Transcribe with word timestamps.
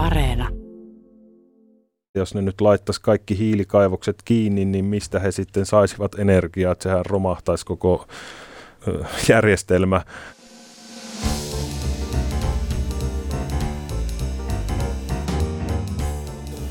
Areena. 0.00 0.48
Jos 2.14 2.34
ne 2.34 2.42
nyt 2.42 2.60
laittaisi 2.60 3.00
kaikki 3.00 3.38
hiilikaivokset 3.38 4.16
kiinni, 4.24 4.64
niin 4.64 4.84
mistä 4.84 5.18
he 5.18 5.32
sitten 5.32 5.66
saisivat 5.66 6.18
energiaa, 6.18 6.72
että 6.72 6.82
sehän 6.82 7.06
romahtaisi 7.06 7.66
koko 7.66 8.06
järjestelmä. 9.28 10.02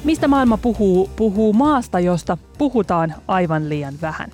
Mistä 0.03 0.27
maailma 0.27 0.57
puhuu? 0.57 1.09
Puhuu 1.15 1.53
maasta, 1.53 1.99
josta 1.99 2.37
puhutaan 2.57 3.15
aivan 3.27 3.69
liian 3.69 3.93
vähän. 4.01 4.31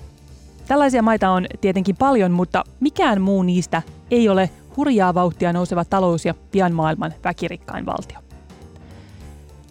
Tällaisia 0.68 1.02
maita 1.02 1.30
on 1.30 1.46
tietenkin 1.60 1.96
paljon, 1.96 2.32
mutta 2.32 2.64
mikään 2.80 3.20
muu 3.20 3.42
niistä 3.42 3.82
ei 4.10 4.28
ole 4.28 4.50
hurjaa 4.76 5.14
vauhtia 5.14 5.52
nouseva 5.52 5.84
talous 5.84 6.24
ja 6.24 6.34
pian 6.50 6.72
maailman 6.72 7.14
väkirikkain 7.24 7.86
valtio. 7.86 8.25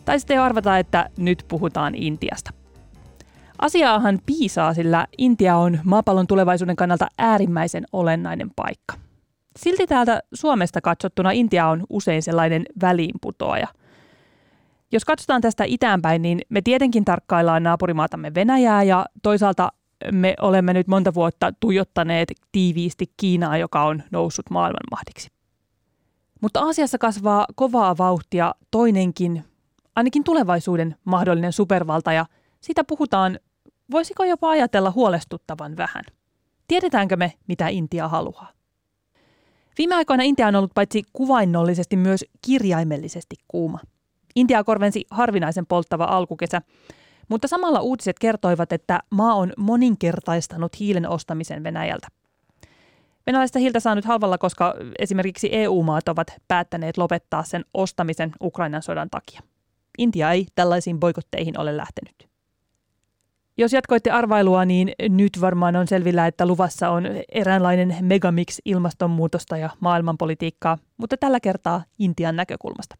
Tai 0.05 0.19
sitten 0.19 0.41
arvata, 0.41 0.77
että 0.77 1.09
nyt 1.17 1.45
puhutaan 1.47 1.95
Intiasta. 1.95 2.51
Asiaahan 3.59 4.19
piisaa, 4.25 4.73
sillä 4.73 5.07
Intia 5.17 5.57
on 5.57 5.79
maapallon 5.83 6.27
tulevaisuuden 6.27 6.75
kannalta 6.75 7.07
äärimmäisen 7.17 7.85
olennainen 7.93 8.51
paikka. 8.55 8.95
Silti 9.59 9.87
täältä 9.87 10.19
Suomesta 10.33 10.81
katsottuna 10.81 11.31
Intia 11.31 11.67
on 11.67 11.83
usein 11.89 12.23
sellainen 12.23 12.65
väliinputoaja. 12.81 13.67
Jos 14.91 15.05
katsotaan 15.05 15.41
tästä 15.41 15.63
itäänpäin, 15.63 16.21
niin 16.21 16.41
me 16.49 16.61
tietenkin 16.61 17.05
tarkkaillaan 17.05 17.63
naapurimaatamme 17.63 18.33
Venäjää 18.33 18.83
ja 18.83 19.05
toisaalta 19.23 19.71
me 20.11 20.35
olemme 20.41 20.73
nyt 20.73 20.87
monta 20.87 21.13
vuotta 21.13 21.53
tuijottaneet 21.59 22.31
tiiviisti 22.51 23.05
Kiinaa, 23.17 23.57
joka 23.57 23.83
on 23.83 24.03
noussut 24.11 24.49
maailmanmahdiksi. 24.49 25.29
Mutta 26.41 26.59
Aasiassa 26.59 26.97
kasvaa 26.97 27.45
kovaa 27.55 27.97
vauhtia 27.97 28.55
toinenkin, 28.71 29.43
ainakin 29.95 30.23
tulevaisuuden 30.23 30.95
mahdollinen 31.05 31.53
supervalta 31.53 32.13
ja 32.13 32.25
siitä 32.61 32.83
puhutaan, 32.83 33.39
voisiko 33.91 34.23
jopa 34.23 34.49
ajatella 34.49 34.91
huolestuttavan 34.91 35.77
vähän. 35.77 36.03
Tiedetäänkö 36.67 37.15
me, 37.15 37.33
mitä 37.47 37.67
Intia 37.67 38.07
haluaa? 38.07 38.51
Viime 39.77 39.95
aikoina 39.95 40.23
Intia 40.23 40.47
on 40.47 40.55
ollut 40.55 40.71
paitsi 40.75 41.03
kuvainnollisesti 41.13 41.95
myös 41.95 42.25
kirjaimellisesti 42.41 43.35
kuuma. 43.47 43.79
Intia 44.35 44.63
korvensi 44.63 45.05
harvinaisen 45.09 45.65
polttava 45.65 46.03
alkukesä, 46.03 46.61
mutta 47.29 47.47
samalla 47.47 47.81
uutiset 47.81 48.19
kertoivat, 48.19 48.71
että 48.71 48.99
maa 49.09 49.33
on 49.33 49.53
moninkertaistanut 49.57 50.79
hiilen 50.79 51.09
ostamisen 51.09 51.63
Venäjältä. 51.63 52.07
Venäläistä 53.27 53.59
hiiltä 53.59 53.79
saa 53.79 53.95
nyt 53.95 54.05
halvalla, 54.05 54.37
koska 54.37 54.73
esimerkiksi 54.99 55.49
EU-maat 55.51 56.07
ovat 56.07 56.27
päättäneet 56.47 56.97
lopettaa 56.97 57.43
sen 57.43 57.65
ostamisen 57.73 58.31
Ukrainan 58.41 58.81
sodan 58.81 59.09
takia. 59.09 59.41
Intia 59.97 60.31
ei 60.31 60.47
tällaisiin 60.55 60.99
boikotteihin 60.99 61.59
ole 61.59 61.77
lähtenyt. 61.77 62.29
Jos 63.57 63.73
jatkoitte 63.73 64.11
arvailua, 64.11 64.65
niin 64.65 64.91
nyt 65.09 65.41
varmaan 65.41 65.75
on 65.75 65.87
selvillä, 65.87 66.27
että 66.27 66.45
luvassa 66.45 66.89
on 66.89 67.05
eräänlainen 67.31 67.95
megamix 68.01 68.59
ilmastonmuutosta 68.65 69.57
ja 69.57 69.69
maailmanpolitiikkaa, 69.79 70.77
mutta 70.97 71.17
tällä 71.17 71.39
kertaa 71.39 71.83
Intian 71.99 72.35
näkökulmasta. 72.35 72.95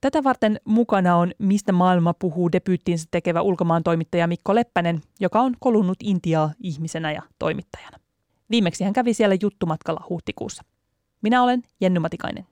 Tätä 0.00 0.24
varten 0.24 0.60
mukana 0.64 1.16
on 1.16 1.32
Mistä 1.38 1.72
maailma 1.72 2.14
puhuu 2.14 2.52
debyyttiinsä 2.52 3.08
tekevä 3.10 3.42
ulkomaan 3.42 3.82
toimittaja 3.82 4.26
Mikko 4.26 4.54
Leppänen, 4.54 5.00
joka 5.20 5.40
on 5.40 5.54
kolunnut 5.60 5.98
Intiaa 6.02 6.52
ihmisenä 6.60 7.12
ja 7.12 7.22
toimittajana. 7.38 7.98
Viimeksi 8.50 8.84
hän 8.84 8.92
kävi 8.92 9.14
siellä 9.14 9.36
juttumatkalla 9.42 10.06
huhtikuussa. 10.08 10.62
Minä 11.22 11.42
olen 11.42 11.62
Jenny 11.80 12.00
Matikainen. 12.00 12.46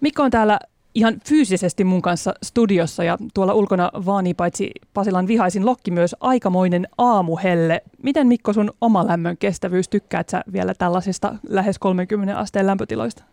Mikko 0.00 0.22
on 0.22 0.30
täällä 0.30 0.58
ihan 0.94 1.14
fyysisesti 1.28 1.84
mun 1.84 2.02
kanssa 2.02 2.34
studiossa 2.42 3.04
ja 3.04 3.18
tuolla 3.34 3.54
ulkona 3.54 3.90
vaani 4.06 4.34
paitsi 4.34 4.70
Pasilan 4.94 5.26
vihaisin 5.26 5.66
lokki 5.66 5.90
myös 5.90 6.16
aikamoinen 6.20 6.88
aamuhelle. 6.98 7.82
Miten 8.02 8.26
Mikko 8.26 8.52
sun 8.52 8.72
oma 8.80 9.06
lämmön 9.06 9.36
kestävyys, 9.36 9.88
tykkäät 9.88 10.28
sä 10.28 10.44
vielä 10.52 10.74
tällaisista 10.74 11.34
lähes 11.48 11.78
30 11.78 12.38
asteen 12.38 12.66
lämpötiloista? 12.66 13.24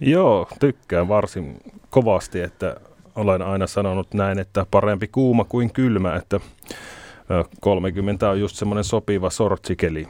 Joo, 0.00 0.48
tykkään 0.60 1.08
varsin 1.08 1.56
kovasti, 1.90 2.40
että 2.40 2.76
olen 3.14 3.42
aina 3.42 3.66
sanonut 3.66 4.14
näin, 4.14 4.38
että 4.38 4.66
parempi 4.70 5.08
kuuma 5.08 5.44
kuin 5.44 5.72
kylmä, 5.72 6.16
että 6.16 6.40
30 7.60 8.30
on 8.30 8.40
just 8.40 8.56
semmoinen 8.56 8.84
sopiva 8.84 9.30
sortsikeli. 9.30 10.08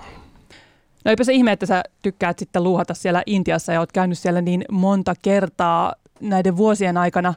No 1.07 1.11
eipä 1.11 1.25
se 1.25 1.33
ihme, 1.33 1.53
että 1.53 1.67
sä 1.67 1.83
tykkäät 2.03 2.39
sitten 2.39 2.65
luuhata 2.65 2.95
siellä 2.95 3.23
Intiassa 3.27 3.73
ja 3.73 3.81
oot 3.81 3.93
käynyt 3.93 4.19
siellä 4.19 4.41
niin 4.41 4.65
monta 4.71 5.15
kertaa 5.23 5.95
näiden 6.21 6.57
vuosien 6.57 6.97
aikana. 6.97 7.35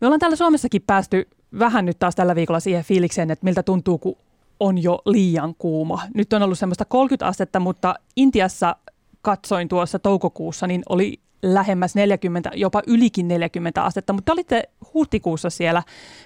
Me 0.00 0.06
ollaan 0.06 0.20
täällä 0.20 0.36
Suomessakin 0.36 0.82
päästy 0.86 1.28
vähän 1.58 1.86
nyt 1.86 1.98
taas 1.98 2.14
tällä 2.14 2.34
viikolla 2.34 2.60
siihen 2.60 2.84
fiilikseen, 2.84 3.30
että 3.30 3.44
miltä 3.44 3.62
tuntuu, 3.62 3.98
kun 3.98 4.16
on 4.60 4.82
jo 4.82 4.98
liian 5.06 5.54
kuuma. 5.58 6.02
Nyt 6.14 6.32
on 6.32 6.42
ollut 6.42 6.58
semmoista 6.58 6.84
30 6.84 7.26
astetta, 7.26 7.60
mutta 7.60 7.94
Intiassa 8.16 8.76
katsoin 9.22 9.68
tuossa 9.68 9.98
toukokuussa, 9.98 10.66
niin 10.66 10.82
oli 10.88 11.20
lähemmäs 11.42 11.94
40, 11.94 12.50
jopa 12.54 12.82
ylikin 12.86 13.28
40 13.28 13.82
astetta, 13.84 14.12
mutta 14.12 14.32
olitte 14.32 14.68
huhtikuussa 14.94 15.50
siellä. 15.50 15.82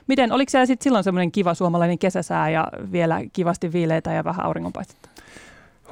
Miten, 0.06 0.32
oliko 0.32 0.50
siellä 0.50 0.66
sitten 0.66 0.84
silloin 0.84 1.04
semmoinen 1.04 1.32
kiva 1.32 1.54
suomalainen 1.54 1.98
kesäsää 1.98 2.50
ja 2.50 2.68
vielä 2.92 3.20
kivasti 3.32 3.72
viileitä 3.72 4.12
ja 4.12 4.24
vähän 4.24 4.47
auringonpaistetta? 4.47 5.16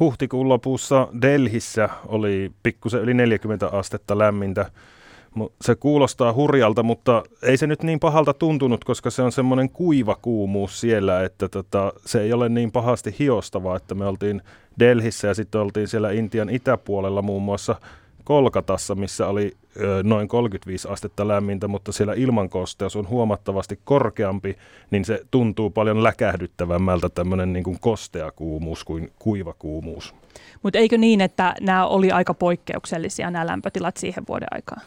Huhtikuun 0.00 0.48
lopussa 0.48 1.08
Delhissä 1.22 1.88
oli 2.06 2.52
pikkusen 2.62 3.00
yli 3.00 3.14
40 3.14 3.68
astetta 3.68 4.18
lämmintä. 4.18 4.70
Se 5.60 5.74
kuulostaa 5.74 6.32
hurjalta, 6.32 6.82
mutta 6.82 7.22
ei 7.42 7.56
se 7.56 7.66
nyt 7.66 7.82
niin 7.82 8.00
pahalta 8.00 8.34
tuntunut, 8.34 8.84
koska 8.84 9.10
se 9.10 9.22
on 9.22 9.32
semmoinen 9.32 9.70
kuiva 9.70 10.18
kuumuus 10.22 10.80
siellä, 10.80 11.24
että 11.24 11.48
tota, 11.48 11.92
se 12.06 12.20
ei 12.20 12.32
ole 12.32 12.48
niin 12.48 12.72
pahasti 12.72 13.14
hiostavaa, 13.18 13.76
että 13.76 13.94
me 13.94 14.06
oltiin 14.06 14.42
Delhissä 14.78 15.28
ja 15.28 15.34
sitten 15.34 15.60
oltiin 15.60 15.88
siellä 15.88 16.10
Intian 16.10 16.50
itäpuolella 16.50 17.22
muun 17.22 17.42
muassa 17.42 17.76
Kolkatassa, 18.24 18.94
missä 18.94 19.28
oli 19.28 19.56
noin 20.02 20.28
35 20.28 20.88
astetta 20.88 21.28
lämmintä, 21.28 21.68
mutta 21.68 21.92
siellä 21.92 22.14
ilmankosteus 22.14 22.96
on 22.96 23.08
huomattavasti 23.08 23.80
korkeampi, 23.84 24.58
niin 24.90 25.04
se 25.04 25.22
tuntuu 25.30 25.70
paljon 25.70 26.02
läkähdyttävämmältä 26.02 27.08
tämmöinen 27.08 27.52
niin 27.52 27.64
kuin 27.64 27.80
kostea 27.80 28.30
kuumuus 28.30 28.84
kuin 28.84 29.12
kuiva 29.18 29.54
kuumuus. 29.58 30.14
Mutta 30.62 30.78
eikö 30.78 30.98
niin, 30.98 31.20
että 31.20 31.54
nämä 31.60 31.86
oli 31.86 32.10
aika 32.10 32.34
poikkeuksellisia 32.34 33.30
nämä 33.30 33.46
lämpötilat 33.46 33.96
siihen 33.96 34.24
vuoden 34.28 34.48
aikaan? 34.50 34.82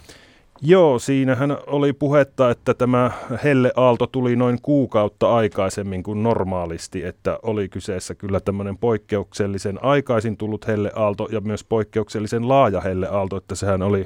Joo, 0.61 0.99
siinähän 0.99 1.57
oli 1.67 1.93
puhetta, 1.93 2.51
että 2.51 2.73
tämä 2.73 3.11
helleaalto 3.43 4.07
tuli 4.07 4.35
noin 4.35 4.57
kuukautta 4.61 5.35
aikaisemmin 5.35 6.03
kuin 6.03 6.23
normaalisti, 6.23 7.03
että 7.03 7.39
oli 7.43 7.69
kyseessä 7.69 8.15
kyllä 8.15 8.39
tämmöinen 8.39 8.77
poikkeuksellisen 8.77 9.83
aikaisin 9.83 10.37
tullut 10.37 10.67
helleaalto 10.67 11.27
ja 11.31 11.41
myös 11.41 11.63
poikkeuksellisen 11.63 12.47
laaja 12.47 12.81
helleaalto, 12.81 13.37
että 13.37 13.55
sehän 13.55 13.81
oli 13.81 14.05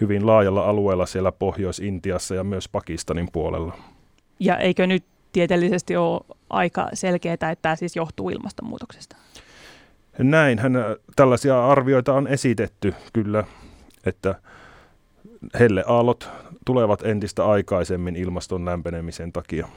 hyvin 0.00 0.26
laajalla 0.26 0.64
alueella 0.68 1.06
siellä 1.06 1.32
Pohjois-Intiassa 1.32 2.34
ja 2.34 2.44
myös 2.44 2.68
Pakistanin 2.68 3.28
puolella. 3.32 3.72
Ja 4.40 4.56
eikö 4.58 4.86
nyt 4.86 5.04
tieteellisesti 5.32 5.96
ole 5.96 6.20
aika 6.50 6.88
selkeää, 6.94 7.34
että 7.34 7.56
tämä 7.62 7.76
siis 7.76 7.96
johtuu 7.96 8.30
ilmastonmuutoksesta? 8.30 9.16
Näinhän 10.18 10.72
tällaisia 11.16 11.68
arvioita 11.68 12.12
on 12.12 12.28
esitetty 12.28 12.94
kyllä, 13.12 13.44
että 14.06 14.34
helleaallot 15.58 16.28
tulevat 16.66 17.02
entistä 17.06 17.46
aikaisemmin 17.46 18.16
ilmaston 18.16 18.64
lämpenemisen 18.64 19.32
takia. 19.32 19.68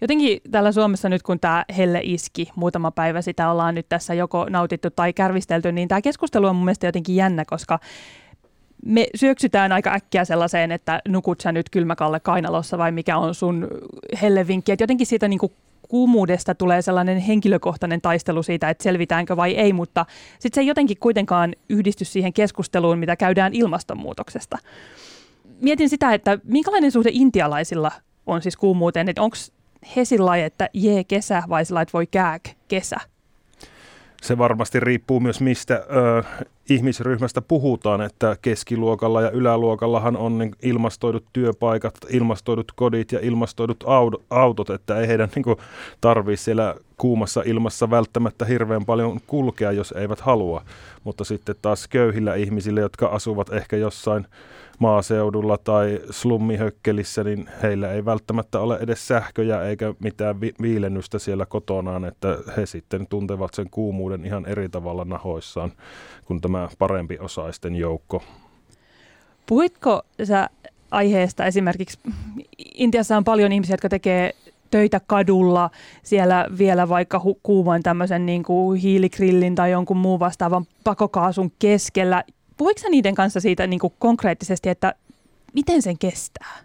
Jotenkin 0.00 0.40
täällä 0.50 0.72
Suomessa 0.72 1.08
nyt, 1.08 1.22
kun 1.22 1.40
tämä 1.40 1.64
helle 1.76 2.00
iski 2.02 2.50
muutama 2.56 2.90
päivä 2.90 3.22
sitä 3.22 3.50
ollaan 3.50 3.74
nyt 3.74 3.88
tässä 3.88 4.14
joko 4.14 4.46
nautittu 4.50 4.90
tai 4.90 5.12
kärvistelty, 5.12 5.72
niin 5.72 5.88
tämä 5.88 6.00
keskustelu 6.00 6.46
on 6.46 6.56
mun 6.56 6.64
mielestä 6.64 6.86
jotenkin 6.86 7.16
jännä, 7.16 7.44
koska 7.44 7.78
me 8.84 9.06
syöksytään 9.14 9.72
aika 9.72 9.92
äkkiä 9.92 10.24
sellaiseen, 10.24 10.72
että 10.72 11.00
nukut 11.08 11.40
sä 11.40 11.52
nyt 11.52 11.70
kylmäkalle 11.70 12.20
kainalossa 12.20 12.78
vai 12.78 12.92
mikä 12.92 13.18
on 13.18 13.34
sun 13.34 13.68
hellevinkki. 14.22 14.72
Että 14.72 14.82
jotenkin 14.82 15.06
siitä 15.06 15.28
niin 15.28 15.38
kuin 15.38 15.52
kuumuudesta 15.90 16.54
tulee 16.54 16.82
sellainen 16.82 17.18
henkilökohtainen 17.18 18.00
taistelu 18.00 18.42
siitä, 18.42 18.70
että 18.70 18.82
selvitäänkö 18.84 19.36
vai 19.36 19.54
ei, 19.56 19.72
mutta 19.72 20.06
sitten 20.38 20.54
se 20.54 20.60
ei 20.60 20.66
jotenkin 20.66 20.96
kuitenkaan 21.00 21.54
yhdisty 21.68 22.04
siihen 22.04 22.32
keskusteluun, 22.32 22.98
mitä 22.98 23.16
käydään 23.16 23.54
ilmastonmuutoksesta. 23.54 24.58
Mietin 25.60 25.88
sitä, 25.88 26.14
että 26.14 26.38
minkälainen 26.44 26.92
suhde 26.92 27.10
intialaisilla 27.12 27.90
on 28.26 28.42
siis 28.42 28.56
kuumuuteen, 28.56 29.08
että 29.08 29.22
onko 29.22 29.36
he 29.96 30.04
sillä 30.04 30.36
että 30.36 30.68
jee 30.72 31.04
kesä 31.04 31.42
vai 31.48 31.64
sillä 31.64 31.86
voi 31.92 32.06
kääk 32.06 32.42
kesä? 32.68 32.96
se 34.22 34.38
varmasti 34.38 34.80
riippuu 34.80 35.20
myös 35.20 35.40
mistä 35.40 35.74
ö, 35.74 36.22
ihmisryhmästä 36.70 37.42
puhutaan, 37.42 38.00
että 38.00 38.36
keskiluokalla 38.42 39.22
ja 39.22 39.30
yläluokallahan 39.30 40.16
on 40.16 40.38
niin 40.38 40.52
ilmastoidut 40.62 41.24
työpaikat, 41.32 41.94
ilmastoidut 42.10 42.72
kodit 42.76 43.12
ja 43.12 43.18
ilmastoidut 43.22 43.84
autot, 44.30 44.70
että 44.70 45.00
ei 45.00 45.08
heidän 45.08 45.28
niin 45.34 45.56
tarvitse 46.00 46.44
siellä 46.44 46.74
kuumassa 46.96 47.42
ilmassa 47.46 47.90
välttämättä 47.90 48.44
hirveän 48.44 48.84
paljon 48.84 49.20
kulkea, 49.26 49.72
jos 49.72 49.92
eivät 49.92 50.20
halua. 50.20 50.64
Mutta 51.04 51.24
sitten 51.24 51.54
taas 51.62 51.88
köyhillä 51.88 52.34
ihmisillä, 52.34 52.80
jotka 52.80 53.06
asuvat 53.06 53.52
ehkä 53.52 53.76
jossain 53.76 54.26
maaseudulla 54.80 55.58
tai 55.58 56.00
slummihökkelissä, 56.10 57.24
niin 57.24 57.50
heillä 57.62 57.92
ei 57.92 58.04
välttämättä 58.04 58.60
ole 58.60 58.78
edes 58.80 59.08
sähköjä 59.08 59.62
eikä 59.62 59.94
mitään 59.98 60.40
vi- 60.40 60.54
viilennystä 60.62 61.18
siellä 61.18 61.46
kotonaan, 61.46 62.04
että 62.04 62.38
he 62.56 62.66
sitten 62.66 63.06
tuntevat 63.06 63.54
sen 63.54 63.70
kuumuuden 63.70 64.24
ihan 64.24 64.46
eri 64.46 64.68
tavalla 64.68 65.04
nahoissaan 65.04 65.72
kuin 66.24 66.40
tämä 66.40 66.68
parempi 66.78 67.18
osaisten 67.18 67.76
joukko. 67.76 68.22
Puhuitko 69.46 70.02
sä 70.24 70.48
aiheesta 70.90 71.46
esimerkiksi, 71.46 71.98
Intiassa 72.74 73.16
on 73.16 73.24
paljon 73.24 73.52
ihmisiä, 73.52 73.74
jotka 73.74 73.88
tekee 73.88 74.34
töitä 74.70 75.00
kadulla, 75.06 75.70
siellä 76.02 76.46
vielä 76.58 76.88
vaikka 76.88 77.18
hu- 77.18 77.40
kuuman 77.42 77.82
tämmöisen 77.82 78.26
niin 78.26 78.42
kuin 78.42 78.80
hiiligrillin 78.80 79.54
tai 79.54 79.70
jonkun 79.70 79.96
muun 79.96 80.20
vastaavan 80.20 80.64
pakokaasun 80.84 81.52
keskellä. 81.58 82.24
Puhuitko 82.60 82.88
niiden 82.88 83.14
kanssa 83.14 83.40
siitä 83.40 83.66
niin 83.66 83.80
kuin 83.80 83.92
konkreettisesti, 83.98 84.68
että 84.68 84.94
miten 85.54 85.82
sen 85.82 85.98
kestää? 85.98 86.58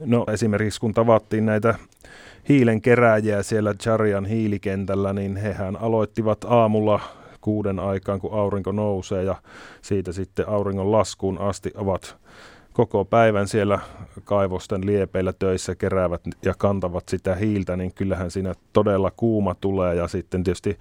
No 0.00 0.24
esimerkiksi 0.32 0.80
kun 0.80 0.94
tavattiin 0.94 1.46
näitä 1.46 1.74
hiilen 2.48 2.82
kerääjiä 2.82 3.42
siellä 3.42 3.74
Charian 3.74 4.24
hiilikentällä, 4.24 5.12
niin 5.12 5.36
hehän 5.36 5.76
aloittivat 5.76 6.44
aamulla 6.44 7.00
kuuden 7.40 7.78
aikaan, 7.78 8.20
kun 8.20 8.34
aurinko 8.34 8.72
nousee 8.72 9.24
ja 9.24 9.34
siitä 9.82 10.12
sitten 10.12 10.48
auringon 10.48 10.92
laskuun 10.92 11.38
asti 11.40 11.70
ovat 11.74 12.16
koko 12.72 13.04
päivän 13.04 13.48
siellä 13.48 13.78
kaivosten 14.24 14.86
liepeillä 14.86 15.32
töissä 15.32 15.74
keräävät 15.74 16.20
ja 16.42 16.54
kantavat 16.58 17.08
sitä 17.08 17.34
hiiltä, 17.34 17.76
niin 17.76 17.94
kyllähän 17.94 18.30
siinä 18.30 18.54
todella 18.72 19.12
kuuma 19.16 19.54
tulee 19.54 19.94
ja 19.94 20.08
sitten 20.08 20.44
tietysti 20.44 20.78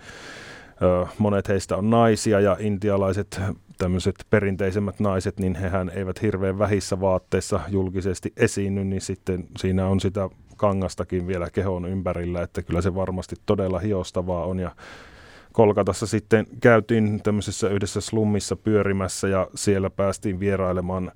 monet 1.18 1.48
heistä 1.48 1.78
on 1.78 1.90
naisia 1.90 2.40
ja 2.40 2.58
intialaiset 2.60 3.42
tämmöiset 3.78 4.16
perinteisemmät 4.30 5.00
naiset, 5.00 5.40
niin 5.40 5.56
hehän 5.56 5.92
eivät 5.96 6.22
hirveän 6.22 6.60
vähissä 6.60 7.02
vaatteissa 7.02 7.60
julkisesti 7.68 8.34
esiinny, 8.38 8.84
niin 8.84 9.02
sitten 9.02 9.48
siinä 9.58 9.88
on 9.88 10.00
sitä 10.00 10.30
kangastakin 10.58 11.28
vielä 11.28 11.50
kehon 11.50 11.86
ympärillä, 11.86 12.42
että 12.42 12.62
kyllä 12.62 12.82
se 12.82 12.96
varmasti 12.96 13.36
todella 13.46 13.80
hiostavaa 13.80 14.46
on 14.46 14.60
ja 14.60 14.72
Kolkatassa 15.54 16.08
sitten 16.08 16.48
käytiin 16.62 17.24
tämmöisessä 17.24 17.70
yhdessä 17.70 18.02
slummissa 18.02 18.56
pyörimässä 18.56 19.28
ja 19.28 19.48
siellä 19.56 19.90
päästiin 19.90 20.40
vierailemaan 20.40 21.12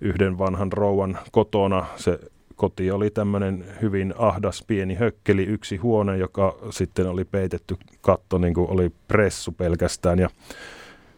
yhden 0.00 0.38
vanhan 0.38 0.72
rouvan 0.72 1.18
kotona. 1.32 1.86
Se 1.96 2.18
koti 2.56 2.90
oli 2.90 3.10
tämmöinen 3.10 3.64
hyvin 3.82 4.14
ahdas 4.18 4.64
pieni 4.66 4.94
hökkeli, 4.94 5.42
yksi 5.42 5.76
huone, 5.76 6.16
joka 6.16 6.56
sitten 6.70 7.06
oli 7.06 7.24
peitetty 7.24 7.76
katto, 8.00 8.38
niin 8.38 8.54
kuin 8.54 8.70
oli 8.70 8.92
pressu 9.08 9.52
pelkästään. 9.52 10.18
Ja 10.18 10.28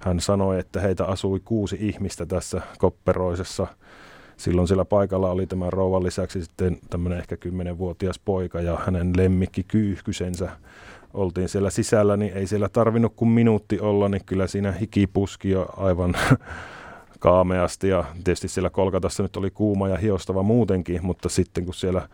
hän 0.00 0.20
sanoi, 0.20 0.58
että 0.58 0.80
heitä 0.80 1.04
asui 1.04 1.40
kuusi 1.44 1.76
ihmistä 1.80 2.26
tässä 2.26 2.62
kopperoisessa. 2.78 3.66
Silloin 4.36 4.68
siellä 4.68 4.84
paikalla 4.84 5.30
oli 5.30 5.46
tämän 5.46 5.72
rouvan 5.72 6.04
lisäksi 6.04 6.44
sitten 6.44 6.78
tämmöinen 6.90 7.18
ehkä 7.18 7.36
kymmenenvuotias 7.36 8.18
poika 8.18 8.60
ja 8.60 8.78
hänen 8.86 9.12
lemmikki 9.16 9.62
kyyhkysensä. 9.62 10.50
Oltiin 11.14 11.48
siellä 11.48 11.70
sisällä, 11.70 12.16
niin 12.16 12.32
ei 12.32 12.46
siellä 12.46 12.68
tarvinnut 12.68 13.12
kuin 13.16 13.28
minuutti 13.28 13.80
olla, 13.80 14.08
niin 14.08 14.24
kyllä 14.26 14.46
siinä 14.46 14.72
hiki 14.72 15.06
puski 15.06 15.48
aivan 15.76 16.14
kaameasti 17.18 17.88
ja 17.88 18.04
tietysti 18.14 18.48
siellä 18.48 18.70
Kolkatassa 18.70 19.22
nyt 19.22 19.36
oli 19.36 19.50
kuuma 19.50 19.88
ja 19.88 19.96
hiostava 19.96 20.42
muutenkin, 20.42 21.00
mutta 21.02 21.28
sitten 21.28 21.64
kun 21.64 21.74
siellä 21.74 22.08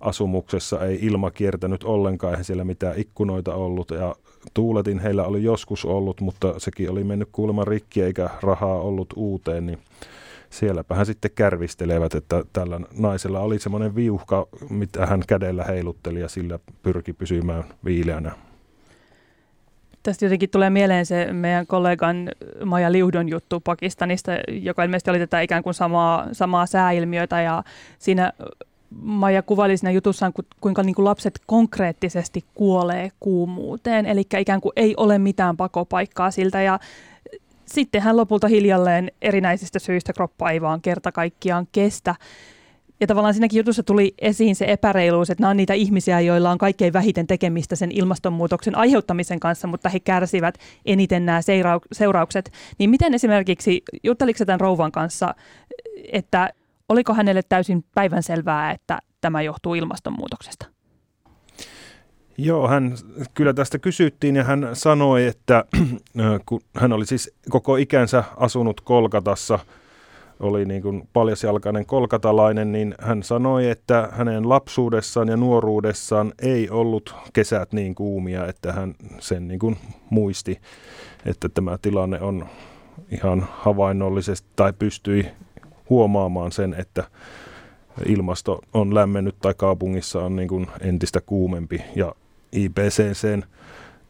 asumuksessa 0.00 0.86
ei 0.86 0.98
ilma 1.02 1.30
kiertänyt 1.30 1.84
ollenkaan, 1.84 2.32
eihän 2.32 2.44
siellä 2.44 2.64
mitään 2.64 2.98
ikkunoita 2.98 3.54
ollut 3.54 3.90
ja 3.90 4.14
tuuletin 4.54 4.98
heillä 4.98 5.24
oli 5.24 5.42
joskus 5.42 5.84
ollut, 5.84 6.20
mutta 6.20 6.54
sekin 6.58 6.90
oli 6.90 7.04
mennyt 7.04 7.28
kuulemma 7.32 7.64
rikki 7.64 8.02
eikä 8.02 8.30
rahaa 8.42 8.80
ollut 8.80 9.12
uuteen, 9.16 9.66
niin 9.66 9.78
sielläpä 10.50 10.94
hän 10.94 11.06
sitten 11.06 11.30
kärvistelevät, 11.34 12.14
että 12.14 12.44
tällä 12.52 12.80
naisella 12.98 13.40
oli 13.40 13.58
semmoinen 13.58 13.94
viuhka, 13.94 14.46
mitä 14.70 15.06
hän 15.06 15.22
kädellä 15.28 15.64
heilutteli 15.64 16.20
ja 16.20 16.28
sillä 16.28 16.58
pyrki 16.82 17.12
pysymään 17.12 17.64
viileänä. 17.84 18.32
Tästä 20.02 20.24
jotenkin 20.24 20.50
tulee 20.50 20.70
mieleen 20.70 21.06
se 21.06 21.32
meidän 21.32 21.66
kollegan 21.66 22.28
Maja 22.64 22.92
Liudon 22.92 23.28
juttu 23.28 23.60
Pakistanista, 23.60 24.32
joka 24.48 24.84
ilmeisesti 24.84 25.10
oli 25.10 25.18
tätä 25.18 25.40
ikään 25.40 25.62
kuin 25.62 25.74
samaa, 25.74 26.28
samaa 26.32 26.66
sääilmiötä. 26.66 27.40
Ja 27.40 27.62
siinä 27.98 28.32
Maija 28.90 29.42
kuvaili 29.42 29.76
siinä 29.76 29.90
jutussaan, 29.90 30.32
kuinka 30.60 30.82
niin 30.82 30.94
kuin 30.94 31.04
lapset 31.04 31.40
konkreettisesti 31.46 32.44
kuolee 32.54 33.10
kuumuuteen, 33.20 34.06
eli 34.06 34.20
ikään 34.20 34.60
kuin 34.60 34.72
ei 34.76 34.94
ole 34.96 35.18
mitään 35.18 35.56
pakopaikkaa 35.56 36.30
siltä. 36.30 36.62
Ja 36.62 36.78
sitten 37.66 38.02
hän 38.02 38.16
lopulta 38.16 38.48
hiljalleen 38.48 39.10
erinäisistä 39.22 39.78
syistä 39.78 40.12
kroppa 40.12 40.50
ei 40.50 40.60
vaan 40.60 40.80
kerta 40.80 41.12
kaikkiaan 41.12 41.68
kestä. 41.72 42.14
Ja 43.00 43.06
tavallaan 43.06 43.34
siinäkin 43.34 43.58
jutussa 43.58 43.82
tuli 43.82 44.14
esiin 44.18 44.56
se 44.56 44.64
epäreiluus, 44.68 45.30
että 45.30 45.42
nämä 45.42 45.50
on 45.50 45.56
niitä 45.56 45.74
ihmisiä, 45.74 46.20
joilla 46.20 46.50
on 46.50 46.58
kaikkein 46.58 46.92
vähiten 46.92 47.26
tekemistä 47.26 47.76
sen 47.76 47.90
ilmastonmuutoksen 47.92 48.76
aiheuttamisen 48.76 49.40
kanssa, 49.40 49.68
mutta 49.68 49.88
he 49.88 50.00
kärsivät 50.00 50.58
eniten 50.86 51.26
nämä 51.26 51.40
seuraukset. 51.92 52.52
Niin 52.78 52.90
miten 52.90 53.14
esimerkiksi, 53.14 53.82
jutteliko 54.02 54.44
tämän 54.44 54.60
rouvan 54.60 54.92
kanssa, 54.92 55.34
että 56.12 56.50
oliko 56.88 57.14
hänelle 57.14 57.42
täysin 57.48 57.84
päivänselvää, 57.94 58.70
että 58.70 58.98
tämä 59.20 59.42
johtuu 59.42 59.74
ilmastonmuutoksesta? 59.74 60.66
Joo, 62.38 62.68
hän 62.68 62.94
kyllä 63.34 63.54
tästä 63.54 63.78
kysyttiin 63.78 64.36
ja 64.36 64.44
hän 64.44 64.68
sanoi, 64.72 65.26
että 65.26 65.64
kun 66.46 66.60
hän 66.76 66.92
oli 66.92 67.06
siis 67.06 67.34
koko 67.50 67.76
ikänsä 67.76 68.24
asunut 68.36 68.80
Kolkatassa– 68.80 69.58
oli 70.40 70.64
niin 70.64 70.82
kuin 70.82 71.08
paljasjalkainen 71.12 71.86
kolkatalainen, 71.86 72.72
niin 72.72 72.94
hän 73.00 73.22
sanoi, 73.22 73.70
että 73.70 74.08
hänen 74.12 74.48
lapsuudessaan 74.48 75.28
ja 75.28 75.36
nuoruudessaan 75.36 76.32
ei 76.42 76.70
ollut 76.70 77.14
kesät 77.32 77.72
niin 77.72 77.94
kuumia, 77.94 78.46
että 78.46 78.72
hän 78.72 78.94
sen 79.18 79.48
niin 79.48 79.58
kuin 79.60 79.76
muisti, 80.10 80.60
että 81.26 81.48
tämä 81.48 81.78
tilanne 81.82 82.20
on 82.20 82.46
ihan 83.10 83.46
havainnollisesti 83.52 84.48
tai 84.56 84.72
pystyi 84.72 85.26
huomaamaan 85.90 86.52
sen, 86.52 86.74
että 86.78 87.04
ilmasto 88.06 88.60
on 88.74 88.94
lämmennyt 88.94 89.36
tai 89.42 89.54
kaupungissa 89.56 90.24
on 90.24 90.36
niin 90.36 90.48
kuin 90.48 90.66
entistä 90.80 91.20
kuumempi. 91.20 91.82
Ja 91.96 92.14
IPCCn 92.52 93.42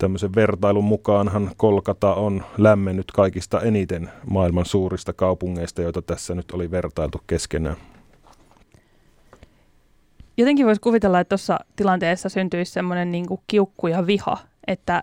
tämmöisen 0.01 0.35
vertailun 0.35 0.85
mukaanhan 0.85 1.51
Kolkata 1.57 2.15
on 2.15 2.45
lämmennyt 2.59 3.13
kaikista 3.13 3.61
eniten 3.61 4.11
maailman 4.31 4.67
suurista 4.67 5.13
kaupungeista, 5.13 5.83
joita 5.83 6.03
tässä 6.03 6.35
nyt 6.35 6.51
oli 6.51 6.71
vertailtu 6.71 7.21
keskenään. 7.27 7.77
Jotenkin 10.37 10.67
voisi 10.67 10.81
kuvitella, 10.81 11.21
että 11.21 11.29
tuossa 11.29 11.59
tilanteessa 11.77 12.29
syntyisi 12.29 12.73
semmoinen 12.73 13.13
niin 13.13 13.27
kiukku 13.47 13.87
ja 13.87 14.07
viha, 14.07 14.39
että 14.67 15.03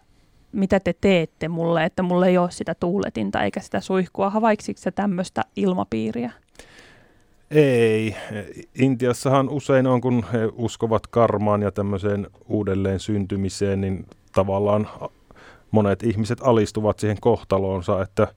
mitä 0.51 0.79
te 0.79 0.93
teette 1.01 1.47
mulle, 1.47 1.83
että 1.83 2.03
mulle 2.03 2.27
ei 2.27 2.37
ole 2.37 2.51
sitä 2.51 2.75
tuuletinta 2.79 3.43
eikä 3.43 3.59
sitä 3.59 3.81
suihkua. 3.81 4.29
Havaiksiko 4.29 4.79
se 4.81 4.91
tämmöistä 4.91 5.41
ilmapiiriä? 5.55 6.31
Ei. 7.51 8.15
Intiassahan 8.75 9.49
usein 9.49 9.87
on, 9.87 10.01
kun 10.01 10.25
he 10.33 10.39
uskovat 10.53 11.07
karmaan 11.07 11.61
ja 11.61 11.71
tämmöiseen 11.71 12.27
uudelleen 12.47 12.99
syntymiseen, 12.99 13.81
niin 13.81 14.05
tavallaan 14.37 14.87
monet 15.71 16.03
ihmiset 16.03 16.39
alistuvat 16.41 16.99
siihen 16.99 17.17
kohtaloonsa, 17.21 18.01
että 18.01 18.27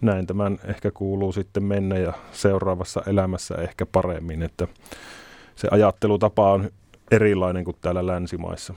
näin 0.00 0.26
tämän 0.26 0.58
ehkä 0.64 0.90
kuuluu 0.90 1.32
sitten 1.32 1.62
mennä 1.62 1.96
ja 1.98 2.12
seuraavassa 2.32 3.02
elämässä 3.06 3.54
ehkä 3.54 3.86
paremmin, 3.86 4.42
että 4.42 4.68
se 5.54 5.68
ajattelutapa 5.70 6.52
on 6.52 6.70
erilainen 7.10 7.64
kuin 7.64 7.76
täällä 7.80 8.06
länsimaissa. 8.06 8.74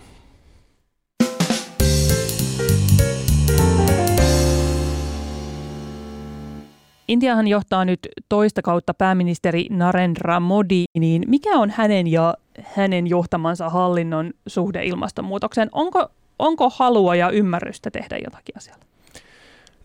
Intiahan 7.08 7.48
johtaa 7.48 7.86
nyt 7.86 8.00
toista 8.30 8.62
kautta 8.62 8.94
pääministeri 8.94 9.68
Narendra 9.70 10.40
Modi, 10.40 10.84
niin 11.00 11.24
mikä 11.28 11.50
on 11.60 11.70
hänen 11.70 12.08
ja 12.08 12.34
hänen 12.64 13.08
johtamansa 13.08 13.70
hallinnon 13.70 14.32
suhde 14.48 14.86
ilmastonmuutokseen? 14.86 15.70
Onko 15.72 16.10
onko 16.40 16.70
halua 16.70 17.16
ja 17.16 17.30
ymmärrystä 17.30 17.92
tehdä 17.92 18.18
jotakin 18.24 18.58
asialle? 18.58 18.86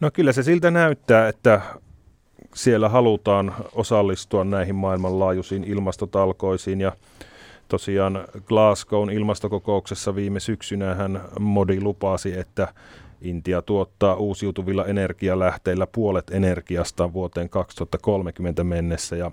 No 0.00 0.10
kyllä 0.10 0.32
se 0.32 0.42
siltä 0.42 0.70
näyttää, 0.70 1.28
että 1.28 1.60
siellä 2.54 2.88
halutaan 2.88 3.54
osallistua 3.72 4.44
näihin 4.44 4.74
maailmanlaajuisiin 4.74 5.64
ilmastotalkoisiin 5.64 6.80
ja 6.80 6.92
tosiaan 7.68 8.24
Glasgown 8.46 9.10
ilmastokokouksessa 9.10 10.14
viime 10.14 10.40
syksynä 10.40 10.94
hän 10.94 11.20
Modi 11.40 11.80
lupasi, 11.80 12.38
että 12.38 12.68
Intia 13.22 13.62
tuottaa 13.62 14.14
uusiutuvilla 14.14 14.86
energialähteillä 14.86 15.86
puolet 15.86 16.30
energiasta 16.30 17.12
vuoteen 17.12 17.48
2030 17.48 18.64
mennessä 18.64 19.16
ja 19.16 19.30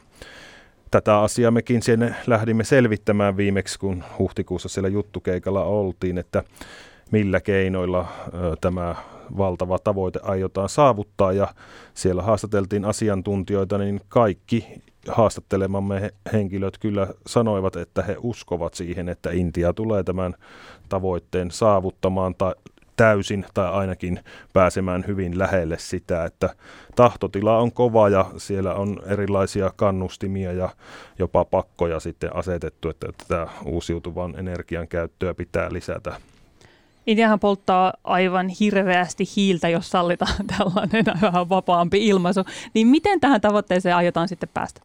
tätä 0.92 1.20
asiaa 1.20 1.52
mekin 1.52 1.82
sinne 1.82 2.16
lähdimme 2.28 2.64
selvittämään 2.64 3.38
viimeksi, 3.38 3.80
kun 3.80 4.04
huhtikuussa 4.20 4.70
siellä 4.70 4.90
juttukeikalla 4.90 5.64
oltiin, 5.64 6.18
että 6.18 6.44
millä 7.12 7.42
keinoilla 7.42 8.08
tämä 8.62 8.96
valtava 9.38 9.80
tavoite 9.80 10.20
aiotaan 10.24 10.70
saavuttaa 10.70 11.32
ja 11.32 11.48
siellä 11.94 12.22
haastateltiin 12.22 12.86
asiantuntijoita, 12.86 13.78
niin 13.78 14.02
kaikki 14.10 14.82
haastattelemamme 15.08 16.12
henkilöt 16.34 16.78
kyllä 16.78 17.08
sanoivat, 17.28 17.76
että 17.76 18.02
he 18.02 18.16
uskovat 18.20 18.74
siihen, 18.74 19.10
että 19.10 19.32
Intia 19.32 19.74
tulee 19.74 20.04
tämän 20.04 20.34
tavoitteen 20.90 21.52
saavuttamaan 21.52 22.36
tai 22.36 22.54
täysin 22.96 23.46
tai 23.54 23.72
ainakin 23.72 24.20
pääsemään 24.54 25.04
hyvin 25.08 25.40
lähelle 25.40 25.78
sitä, 25.80 26.26
että 26.26 26.50
tahtotila 26.96 27.58
on 27.58 27.72
kova 27.72 28.10
ja 28.10 28.26
siellä 28.38 28.74
on 28.74 28.98
erilaisia 29.06 29.72
kannustimia 29.76 30.54
ja 30.54 30.70
jopa 31.20 31.46
pakkoja 31.46 32.00
sitten 32.00 32.36
asetettu, 32.36 32.90
että 32.90 33.08
tätä 33.18 33.48
uusiutuvan 33.66 34.40
energian 34.40 34.88
käyttöä 34.88 35.34
pitää 35.34 35.74
lisätä. 35.74 36.16
Intiahan 37.08 37.40
polttaa 37.40 37.94
aivan 38.04 38.50
hirveästi 38.50 39.24
hiiltä, 39.36 39.70
jos 39.70 39.90
sallitaan 39.90 40.46
tällainen 40.58 41.06
vähän 41.22 41.50
vapaampi 41.50 42.08
ilmaisu. 42.08 42.42
Niin 42.74 42.88
miten 42.88 43.20
tähän 43.20 43.42
tavoitteeseen 43.42 43.96
aiotaan 43.96 44.28
sitten 44.28 44.50
päästä? 44.54 44.82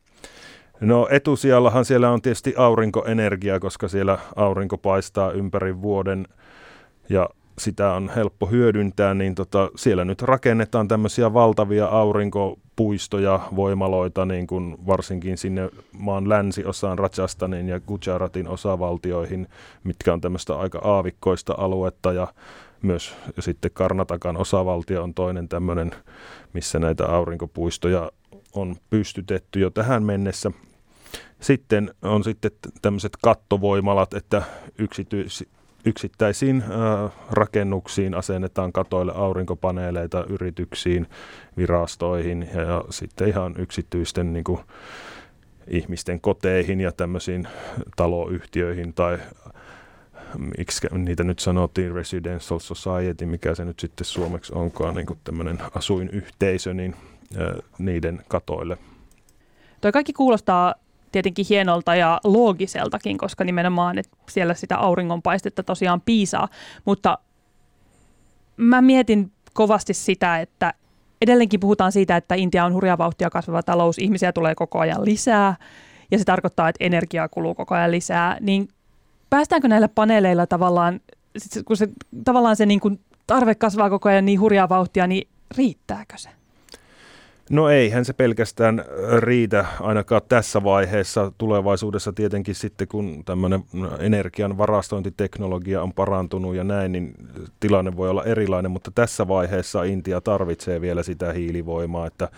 No 0.80 1.08
etusijallahan 1.10 1.84
siellä 1.84 2.10
on 2.10 2.22
tietysti 2.22 2.54
aurinkoenergia, 2.56 3.60
koska 3.60 3.88
siellä 3.88 4.18
aurinko 4.36 4.78
paistaa 4.78 5.32
ympäri 5.32 5.82
vuoden 5.82 6.28
ja 7.08 7.28
sitä 7.58 7.92
on 7.92 8.10
helppo 8.16 8.46
hyödyntää, 8.46 9.14
niin 9.14 9.34
tota, 9.34 9.70
siellä 9.76 10.04
nyt 10.04 10.22
rakennetaan 10.22 10.88
tämmöisiä 10.88 11.34
valtavia 11.34 11.86
aurinkopuistoja, 12.82 13.40
voimaloita, 13.56 14.26
niin 14.26 14.46
kuin 14.46 14.76
varsinkin 14.86 15.38
sinne 15.38 15.70
maan 15.98 16.28
länsiosaan 16.28 16.98
Rajasthanin 16.98 17.68
ja 17.68 17.80
Gujaratin 17.80 18.48
osavaltioihin, 18.48 19.48
mitkä 19.84 20.12
on 20.12 20.20
tämmöistä 20.20 20.54
aika 20.54 20.78
aavikkoista 20.84 21.54
aluetta 21.58 22.12
ja 22.12 22.26
myös 22.82 23.14
sitten 23.40 23.70
Karnatakan 23.74 24.36
osavaltio 24.36 25.02
on 25.02 25.14
toinen 25.14 25.48
tämmöinen, 25.48 25.90
missä 26.52 26.78
näitä 26.78 27.06
aurinkopuistoja 27.06 28.12
on 28.52 28.76
pystytetty 28.90 29.60
jo 29.60 29.70
tähän 29.70 30.02
mennessä. 30.02 30.50
Sitten 31.40 31.94
on 32.02 32.24
sitten 32.24 32.50
tämmöiset 32.82 33.12
kattovoimalat, 33.22 34.14
että 34.14 34.42
yksityis, 34.78 35.44
yksittäisiin 35.84 36.64
rakennuksiin 37.30 38.14
asennetaan 38.14 38.72
katoille 38.72 39.12
aurinkopaneeleita 39.14 40.24
yrityksiin, 40.28 41.06
virastoihin 41.56 42.48
ja, 42.54 42.84
sitten 42.90 43.28
ihan 43.28 43.54
yksityisten 43.58 44.32
niin 44.32 44.44
kuin, 44.44 44.60
ihmisten 45.68 46.20
koteihin 46.20 46.80
ja 46.80 46.92
tämmöisiin 46.92 47.48
taloyhtiöihin 47.96 48.94
tai 48.94 49.18
miksi 50.58 50.86
niitä 50.92 51.24
nyt 51.24 51.38
sanottiin, 51.38 51.94
residential 51.94 52.58
society, 52.58 53.26
mikä 53.26 53.54
se 53.54 53.64
nyt 53.64 53.80
sitten 53.80 54.04
suomeksi 54.04 54.52
onkaan, 54.54 54.94
niin 54.94 55.06
tämmöinen 55.24 55.58
asuinyhteisö, 55.74 56.74
niin 56.74 56.94
niiden 57.78 58.22
katoille. 58.28 58.78
Toi 59.80 59.92
kaikki 59.92 60.12
kuulostaa 60.12 60.74
tietenkin 61.12 61.46
hienolta 61.48 61.94
ja 61.94 62.20
loogiseltakin, 62.24 63.18
koska 63.18 63.44
nimenomaan 63.44 63.98
että 63.98 64.16
siellä 64.30 64.54
sitä 64.54 64.76
auringonpaistetta 64.76 65.62
tosiaan 65.62 66.00
piisaa. 66.00 66.48
Mutta 66.84 67.18
mä 68.56 68.82
mietin 68.82 69.32
kovasti 69.54 69.94
sitä, 69.94 70.38
että 70.38 70.74
edelleenkin 71.22 71.60
puhutaan 71.60 71.92
siitä, 71.92 72.16
että 72.16 72.34
Intia 72.34 72.64
on 72.64 72.74
hurjaa 72.74 72.98
vauhtia 72.98 73.30
kasvava 73.30 73.62
talous, 73.62 73.98
ihmisiä 73.98 74.32
tulee 74.32 74.54
koko 74.54 74.78
ajan 74.78 75.04
lisää 75.04 75.56
ja 76.10 76.18
se 76.18 76.24
tarkoittaa, 76.24 76.68
että 76.68 76.84
energiaa 76.84 77.28
kuluu 77.28 77.54
koko 77.54 77.74
ajan 77.74 77.90
lisää, 77.90 78.36
niin 78.40 78.68
päästäänkö 79.30 79.68
näillä 79.68 79.88
paneeleilla 79.88 80.46
tavallaan, 80.46 81.00
kun 81.64 81.76
se, 81.76 81.88
tavallaan 82.24 82.56
se 82.56 82.66
niin 82.66 82.80
kuin 82.80 83.00
tarve 83.26 83.54
kasvaa 83.54 83.90
koko 83.90 84.08
ajan 84.08 84.24
niin 84.24 84.40
hurjaa 84.40 84.68
vauhtia, 84.68 85.06
niin 85.06 85.28
riittääkö 85.56 86.18
se? 86.18 86.28
No 87.50 87.68
eihän 87.68 88.04
se 88.04 88.12
pelkästään 88.12 88.84
riitä 89.18 89.66
ainakaan 89.80 90.22
tässä 90.28 90.64
vaiheessa. 90.64 91.32
Tulevaisuudessa 91.38 92.12
tietenkin 92.12 92.54
sitten, 92.54 92.88
kun 92.88 93.22
tämmöinen 93.24 93.64
energian 93.98 94.58
varastointiteknologia 94.58 95.82
on 95.82 95.92
parantunut 95.92 96.54
ja 96.54 96.64
näin, 96.64 96.92
niin 96.92 97.14
tilanne 97.60 97.96
voi 97.96 98.08
olla 98.08 98.24
erilainen, 98.24 98.70
mutta 98.70 98.90
tässä 98.94 99.28
vaiheessa 99.28 99.82
Intia 99.82 100.20
tarvitsee 100.20 100.80
vielä 100.80 101.02
sitä 101.02 101.32
hiilivoimaa, 101.32 102.06
että 102.06 102.28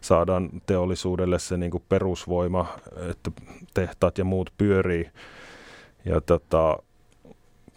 saadaan 0.00 0.50
teollisuudelle 0.66 1.38
se 1.38 1.56
niin 1.56 1.70
kuin 1.70 1.84
perusvoima, 1.88 2.66
että 3.10 3.30
tehtaat 3.74 4.18
ja 4.18 4.24
muut 4.24 4.52
pyörii. 4.58 5.10
Ja 6.04 6.20
tota, 6.20 6.78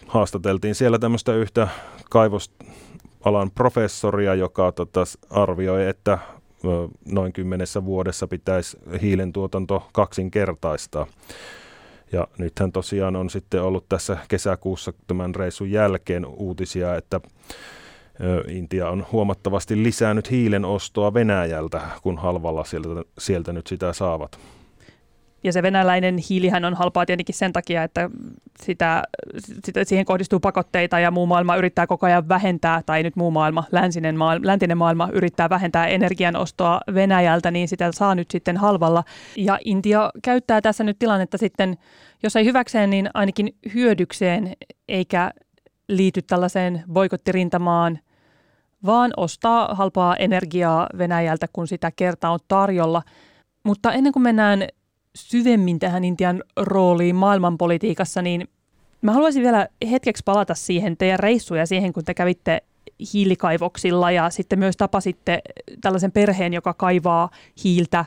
haastateltiin 0.07 0.75
siellä 0.75 0.99
tämmöistä 0.99 1.33
yhtä 1.33 1.67
kaivosalan 2.09 3.51
professoria, 3.55 4.35
joka 4.35 4.71
tota, 4.71 5.03
arvioi, 5.29 5.87
että 5.87 6.17
noin 7.11 7.33
kymmenessä 7.33 7.85
vuodessa 7.85 8.27
pitäisi 8.27 8.77
hiilen 9.01 9.33
tuotanto 9.33 9.89
kaksinkertaistaa. 9.93 11.07
Ja 12.11 12.27
nythän 12.37 12.71
tosiaan 12.71 13.15
on 13.15 13.29
sitten 13.29 13.63
ollut 13.63 13.89
tässä 13.89 14.17
kesäkuussa 14.27 14.93
tämän 15.07 15.35
reissun 15.35 15.71
jälkeen 15.71 16.25
uutisia, 16.25 16.95
että 16.95 17.21
Intia 18.47 18.89
on 18.89 19.05
huomattavasti 19.11 19.83
lisännyt 19.83 20.31
hiilen 20.31 20.65
ostoa 20.65 21.13
Venäjältä, 21.13 21.81
kun 22.01 22.17
halvalla 22.17 22.63
sieltä, 22.63 22.89
sieltä 23.17 23.53
nyt 23.53 23.67
sitä 23.67 23.93
saavat. 23.93 24.39
Ja 25.45 25.53
se 25.53 25.63
venäläinen 25.63 26.17
hiilihän 26.29 26.65
on 26.65 26.73
halpaa 26.73 27.05
tietenkin 27.05 27.35
sen 27.35 27.53
takia, 27.53 27.83
että 27.83 28.09
sitä, 28.61 29.03
sitä, 29.65 29.83
siihen 29.83 30.05
kohdistuu 30.05 30.39
pakotteita 30.39 30.99
ja 30.99 31.11
muu 31.11 31.25
maailma 31.25 31.55
yrittää 31.55 31.87
koko 31.87 32.05
ajan 32.05 32.29
vähentää, 32.29 32.81
tai 32.85 33.03
nyt 33.03 33.15
muu 33.15 33.31
maailma, 33.31 33.63
länsinen 33.71 34.17
maailma, 34.17 34.47
läntinen 34.47 34.77
maailma 34.77 35.09
yrittää 35.13 35.49
vähentää 35.49 35.87
energian 35.87 36.35
ostoa 36.35 36.81
Venäjältä, 36.93 37.51
niin 37.51 37.67
sitä 37.67 37.91
saa 37.91 38.15
nyt 38.15 38.31
sitten 38.31 38.57
halvalla. 38.57 39.03
Ja 39.37 39.59
Intia 39.65 40.11
käyttää 40.23 40.61
tässä 40.61 40.83
nyt 40.83 40.99
tilannetta 40.99 41.37
sitten, 41.37 41.77
jos 42.23 42.35
ei 42.35 42.45
hyväkseen, 42.45 42.89
niin 42.89 43.09
ainakin 43.13 43.55
hyödykseen, 43.73 44.53
eikä 44.87 45.31
liity 45.87 46.21
tällaiseen 46.21 46.83
boikottirintamaan, 46.93 47.99
vaan 48.85 49.11
ostaa 49.17 49.75
halpaa 49.75 50.15
energiaa 50.15 50.87
Venäjältä, 50.97 51.47
kun 51.53 51.67
sitä 51.67 51.91
kerta 51.95 52.29
on 52.29 52.39
tarjolla. 52.47 53.01
Mutta 53.63 53.93
ennen 53.93 54.13
kuin 54.13 54.23
mennään 54.23 54.67
syvemmin 55.15 55.79
tähän 55.79 56.03
Intian 56.03 56.43
rooliin 56.57 57.15
maailmanpolitiikassa, 57.15 58.21
niin 58.21 58.47
mä 59.01 59.11
haluaisin 59.11 59.43
vielä 59.43 59.67
hetkeksi 59.91 60.23
palata 60.25 60.53
siihen 60.53 60.97
teidän 60.97 61.19
reissuja 61.19 61.65
siihen, 61.65 61.93
kun 61.93 62.03
te 62.03 62.13
kävitte 62.13 62.61
hiilikaivoksilla 63.13 64.11
ja 64.11 64.29
sitten 64.29 64.59
myös 64.59 64.77
tapasitte 64.77 65.41
tällaisen 65.81 66.11
perheen, 66.11 66.53
joka 66.53 66.73
kaivaa 66.73 67.29
hiiltä 67.63 68.05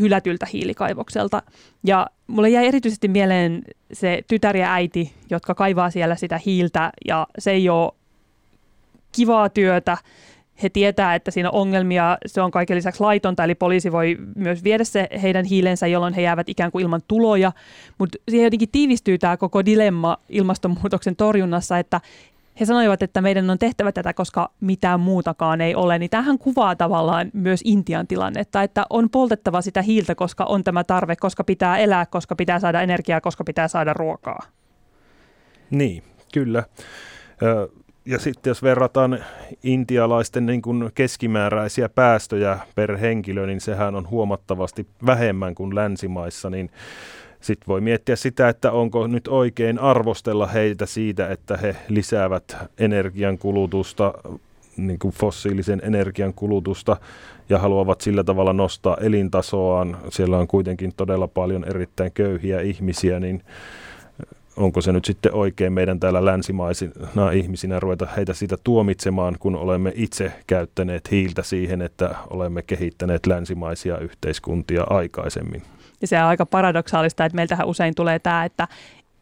hylätyltä 0.00 0.46
hiilikaivokselta. 0.52 1.42
Ja 1.84 2.06
mulle 2.26 2.48
jäi 2.48 2.66
erityisesti 2.66 3.08
mieleen 3.08 3.62
se 3.92 4.22
tytär 4.28 4.56
ja 4.56 4.72
äiti, 4.74 5.12
jotka 5.30 5.54
kaivaa 5.54 5.90
siellä 5.90 6.16
sitä 6.16 6.40
hiiltä 6.46 6.90
ja 7.08 7.26
se 7.38 7.50
ei 7.50 7.68
ole 7.68 7.92
kivaa 9.12 9.48
työtä 9.48 9.96
he 10.62 10.68
tietää, 10.68 11.14
että 11.14 11.30
siinä 11.30 11.50
on 11.50 11.60
ongelmia, 11.60 12.18
se 12.26 12.40
on 12.40 12.50
kaiken 12.50 12.76
lisäksi 12.76 13.00
laitonta, 13.00 13.44
eli 13.44 13.54
poliisi 13.54 13.92
voi 13.92 14.16
myös 14.36 14.64
viedä 14.64 14.84
se 14.84 15.08
heidän 15.22 15.44
hiilensä, 15.44 15.86
jolloin 15.86 16.14
he 16.14 16.22
jäävät 16.22 16.48
ikään 16.48 16.72
kuin 16.72 16.82
ilman 16.82 17.00
tuloja, 17.08 17.52
mutta 17.98 18.18
siihen 18.30 18.44
jotenkin 18.44 18.68
tiivistyy 18.72 19.18
tämä 19.18 19.36
koko 19.36 19.64
dilemma 19.64 20.16
ilmastonmuutoksen 20.28 21.16
torjunnassa, 21.16 21.78
että 21.78 22.00
he 22.60 22.64
sanoivat, 22.64 23.02
että 23.02 23.20
meidän 23.20 23.50
on 23.50 23.58
tehtävä 23.58 23.92
tätä, 23.92 24.12
koska 24.12 24.50
mitään 24.60 25.00
muutakaan 25.00 25.60
ei 25.60 25.74
ole, 25.74 25.98
niin 25.98 26.10
tähän 26.10 26.38
kuvaa 26.38 26.76
tavallaan 26.76 27.30
myös 27.32 27.60
Intian 27.64 28.06
tilannetta, 28.06 28.62
että 28.62 28.84
on 28.90 29.10
poltettava 29.10 29.60
sitä 29.60 29.82
hiiltä, 29.82 30.14
koska 30.14 30.44
on 30.44 30.64
tämä 30.64 30.84
tarve, 30.84 31.16
koska 31.16 31.44
pitää 31.44 31.78
elää, 31.78 32.06
koska 32.06 32.36
pitää 32.36 32.60
saada 32.60 32.82
energiaa, 32.82 33.20
koska 33.20 33.44
pitää 33.44 33.68
saada 33.68 33.92
ruokaa. 33.92 34.42
Niin, 35.70 36.02
kyllä 36.32 36.64
ja 38.04 38.18
sitten 38.18 38.50
jos 38.50 38.62
verrataan 38.62 39.24
intialaisten 39.62 40.46
niin 40.46 40.62
kuin 40.62 40.90
keskimääräisiä 40.94 41.88
päästöjä 41.88 42.58
per 42.74 42.96
henkilö, 42.96 43.46
niin 43.46 43.60
sehän 43.60 43.94
on 43.94 44.10
huomattavasti 44.10 44.86
vähemmän 45.06 45.54
kuin 45.54 45.74
länsimaissa, 45.74 46.50
niin 46.50 46.70
sitten 47.40 47.66
voi 47.66 47.80
miettiä 47.80 48.16
sitä, 48.16 48.48
että 48.48 48.72
onko 48.72 49.06
nyt 49.06 49.28
oikein 49.28 49.78
arvostella 49.78 50.46
heitä 50.46 50.86
siitä, 50.86 51.28
että 51.28 51.56
he 51.56 51.76
lisäävät 51.88 52.56
energian 52.78 53.38
kulutusta, 53.38 54.14
niin 54.76 54.98
kuin 54.98 55.14
fossiilisen 55.14 55.80
energian 55.84 56.34
kulutusta 56.34 56.96
ja 57.48 57.58
haluavat 57.58 58.00
sillä 58.00 58.24
tavalla 58.24 58.52
nostaa 58.52 58.96
elintasoaan. 59.00 59.96
Siellä 60.08 60.38
on 60.38 60.48
kuitenkin 60.48 60.92
todella 60.96 61.28
paljon 61.28 61.64
erittäin 61.64 62.12
köyhiä 62.12 62.60
ihmisiä, 62.60 63.20
niin 63.20 63.42
onko 64.56 64.80
se 64.80 64.92
nyt 64.92 65.04
sitten 65.04 65.34
oikein 65.34 65.72
meidän 65.72 66.00
täällä 66.00 66.24
länsimaisina 66.24 67.30
ihmisinä 67.32 67.80
ruveta 67.80 68.06
heitä 68.16 68.34
siitä 68.34 68.56
tuomitsemaan, 68.64 69.36
kun 69.38 69.56
olemme 69.56 69.92
itse 69.94 70.32
käyttäneet 70.46 71.10
hiiltä 71.10 71.42
siihen, 71.42 71.82
että 71.82 72.14
olemme 72.30 72.62
kehittäneet 72.62 73.26
länsimaisia 73.26 73.98
yhteiskuntia 73.98 74.84
aikaisemmin. 74.90 75.62
Ja 76.00 76.06
se 76.06 76.18
on 76.18 76.24
aika 76.24 76.46
paradoksaalista, 76.46 77.24
että 77.24 77.36
meiltähän 77.36 77.66
usein 77.66 77.94
tulee 77.94 78.18
tämä, 78.18 78.44
että 78.44 78.68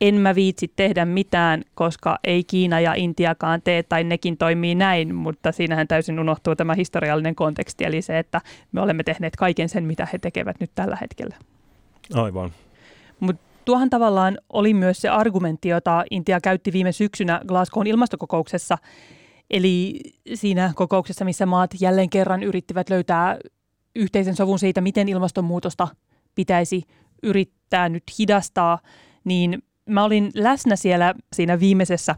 en 0.00 0.14
mä 0.14 0.34
viitsi 0.34 0.72
tehdä 0.76 1.04
mitään, 1.04 1.64
koska 1.74 2.18
ei 2.24 2.44
Kiina 2.44 2.80
ja 2.80 2.94
Intiakaan 2.94 3.62
tee, 3.62 3.82
tai 3.82 4.04
nekin 4.04 4.36
toimii 4.36 4.74
näin, 4.74 5.14
mutta 5.14 5.52
siinähän 5.52 5.88
täysin 5.88 6.20
unohtuu 6.20 6.56
tämä 6.56 6.74
historiallinen 6.74 7.34
konteksti, 7.34 7.84
eli 7.84 8.02
se, 8.02 8.18
että 8.18 8.40
me 8.72 8.80
olemme 8.80 9.02
tehneet 9.02 9.36
kaiken 9.36 9.68
sen, 9.68 9.84
mitä 9.84 10.08
he 10.12 10.18
tekevät 10.18 10.60
nyt 10.60 10.70
tällä 10.74 10.98
hetkellä. 11.00 11.36
Aivan. 12.14 12.50
Tuohan 13.68 13.90
tavallaan 13.90 14.38
oli 14.52 14.74
myös 14.74 15.00
se 15.00 15.08
argumentti, 15.08 15.68
jota 15.68 16.04
Intia 16.10 16.40
käytti 16.40 16.72
viime 16.72 16.92
syksynä 16.92 17.40
Glasgown 17.46 17.86
ilmastokokouksessa, 17.86 18.78
eli 19.50 20.00
siinä 20.34 20.72
kokouksessa, 20.74 21.24
missä 21.24 21.46
maat 21.46 21.70
jälleen 21.80 22.10
kerran 22.10 22.42
yrittivät 22.42 22.90
löytää 22.90 23.36
yhteisen 23.96 24.36
sovun 24.36 24.58
siitä, 24.58 24.80
miten 24.80 25.08
ilmastonmuutosta 25.08 25.88
pitäisi 26.34 26.82
yrittää 27.22 27.88
nyt 27.88 28.02
hidastaa, 28.18 28.78
niin 29.24 29.62
mä 29.86 30.04
olin 30.04 30.30
läsnä 30.34 30.76
siellä 30.76 31.14
siinä 31.32 31.60
viimeisessä 31.60 32.14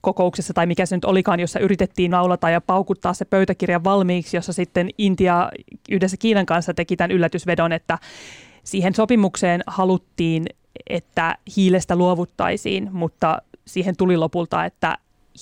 kokouksessa 0.00 0.54
tai 0.54 0.66
mikä 0.66 0.86
se 0.86 0.96
nyt 0.96 1.04
olikaan, 1.04 1.40
jossa 1.40 1.60
yritettiin 1.60 2.10
naulata 2.10 2.50
ja 2.50 2.60
paukuttaa 2.60 3.14
se 3.14 3.24
pöytäkirja 3.24 3.84
valmiiksi, 3.84 4.36
jossa 4.36 4.52
sitten 4.52 4.90
Intia 4.98 5.50
yhdessä 5.90 6.16
Kiinan 6.16 6.46
kanssa 6.46 6.74
teki 6.74 6.96
tämän 6.96 7.10
yllätysvedon, 7.10 7.72
että 7.72 7.98
siihen 8.70 8.94
sopimukseen 8.94 9.60
haluttiin, 9.66 10.46
että 10.90 11.34
hiilestä 11.56 11.96
luovuttaisiin, 11.96 12.88
mutta 12.92 13.42
siihen 13.66 13.96
tuli 13.96 14.16
lopulta, 14.16 14.64
että 14.64 14.98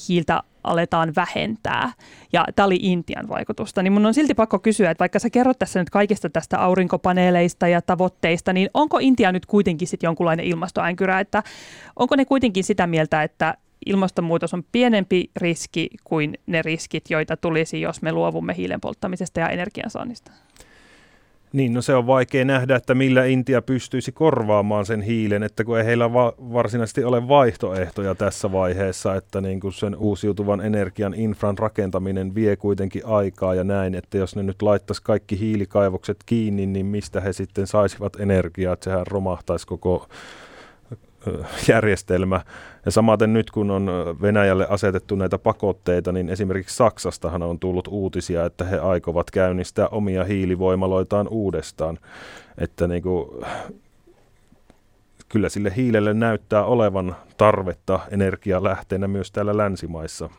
hiiltä 0.09 0.43
aletaan 0.65 1.13
vähentää. 1.17 1.93
Ja 2.33 2.45
tämä 2.57 2.67
oli 2.67 2.79
Intian 2.81 3.29
vaikutusta. 3.29 3.83
Niin 3.83 3.93
mun 3.93 4.07
on 4.07 4.15
silti 4.15 4.35
pakko 4.35 4.59
kysyä, 4.59 4.91
että 4.91 5.03
vaikka 5.03 5.19
sä 5.19 5.31
kerrot 5.31 5.59
tässä 5.59 5.79
nyt 5.79 5.91
kaikista 5.91 6.31
tästä 6.31 6.59
aurinkopaneeleista 6.59 7.69
ja 7.69 7.83
tavoitteista, 7.83 8.53
niin 8.53 8.71
onko 8.75 8.99
Intia 9.01 9.33
nyt 9.33 9.47
kuitenkin 9.47 9.89
sitten 9.89 10.09
jonkunlainen 10.09 10.47
ilmastoänkyrä, 10.47 11.21
että 11.21 11.43
onko 11.97 12.17
ne 12.17 12.25
kuitenkin 12.25 12.65
sitä 12.65 12.87
mieltä, 12.87 13.23
että 13.23 13.55
ilmastonmuutos 13.87 14.55
on 14.55 14.65
pienempi 14.73 15.31
riski 15.37 15.91
kuin 16.05 16.39
ne 16.47 16.63
riskit, 16.63 17.05
joita 17.11 17.37
tulisi, 17.37 17.81
jos 17.81 18.03
me 18.03 18.13
luovumme 18.13 18.57
hiilen 18.57 18.81
polttamisesta 18.81 19.41
ja 19.41 19.49
energiansaannista? 19.49 20.33
Niin, 21.53 21.75
no 21.75 21.83
se 21.83 21.95
on 21.95 22.07
vaikea 22.07 22.45
nähdä, 22.45 22.77
että 22.77 22.95
millä 22.95 23.25
Intia 23.25 23.63
pystyisi 23.63 24.13
korvaamaan 24.13 24.87
sen 24.87 25.03
hiilen, 25.03 25.43
että 25.43 25.65
kun 25.65 25.79
ei 25.79 25.85
heillä 25.85 26.13
va- 26.13 26.33
varsinaisesti 26.39 27.05
ole 27.05 27.29
vaihtoehtoja 27.29 28.15
tässä 28.15 28.53
vaiheessa, 28.53 29.15
että 29.15 29.41
niin 29.41 29.61
kuin 29.61 29.73
sen 29.73 29.97
uusiutuvan 29.97 30.61
energian 30.61 31.15
infran 31.15 31.59
rakentaminen 31.59 32.35
vie 32.35 32.57
kuitenkin 32.57 33.07
aikaa 33.07 33.55
ja 33.55 33.65
näin, 33.65 33.95
että 33.95 34.19
jos 34.19 34.37
ne 34.37 34.43
nyt 34.43 34.63
laittaisi 34.63 35.03
kaikki 35.03 35.39
hiilikaivokset 35.39 36.17
kiinni, 36.27 36.67
niin 36.67 36.87
mistä 36.87 37.21
he 37.21 37.33
sitten 37.33 37.67
saisivat 37.67 38.21
energiaa, 38.21 38.73
että 38.73 38.85
sehän 38.85 39.07
romahtaisi 39.07 39.67
koko 39.67 40.09
järjestelmä. 41.69 42.41
Ja 42.85 42.91
samaten 42.91 43.33
nyt, 43.33 43.51
kun 43.51 43.71
on 43.71 43.91
Venäjälle 44.23 44.67
asetettu 44.71 45.15
näitä 45.15 45.39
pakotteita, 45.39 46.13
niin 46.13 46.29
esimerkiksi 46.29 46.77
Saksastahan 46.77 47.43
on 47.43 47.59
tullut 47.59 47.89
uutisia, 47.89 48.45
että 48.45 48.65
he 48.65 48.79
aikovat 48.79 49.31
käynnistää 49.31 49.89
omia 49.89 50.25
hiilivoimaloitaan 50.25 51.29
uudestaan. 51.29 51.99
Että 52.59 52.89
niin 52.89 53.03
kuin, 53.03 53.45
kyllä 55.29 55.49
sille 55.49 55.73
hiilelle 55.77 56.15
näyttää 56.15 56.65
olevan 56.65 57.17
tarvetta 57.37 58.01
energialähteenä 58.11 59.09
myös 59.09 59.33
täällä 59.33 59.57
länsimaissa. 59.57 60.31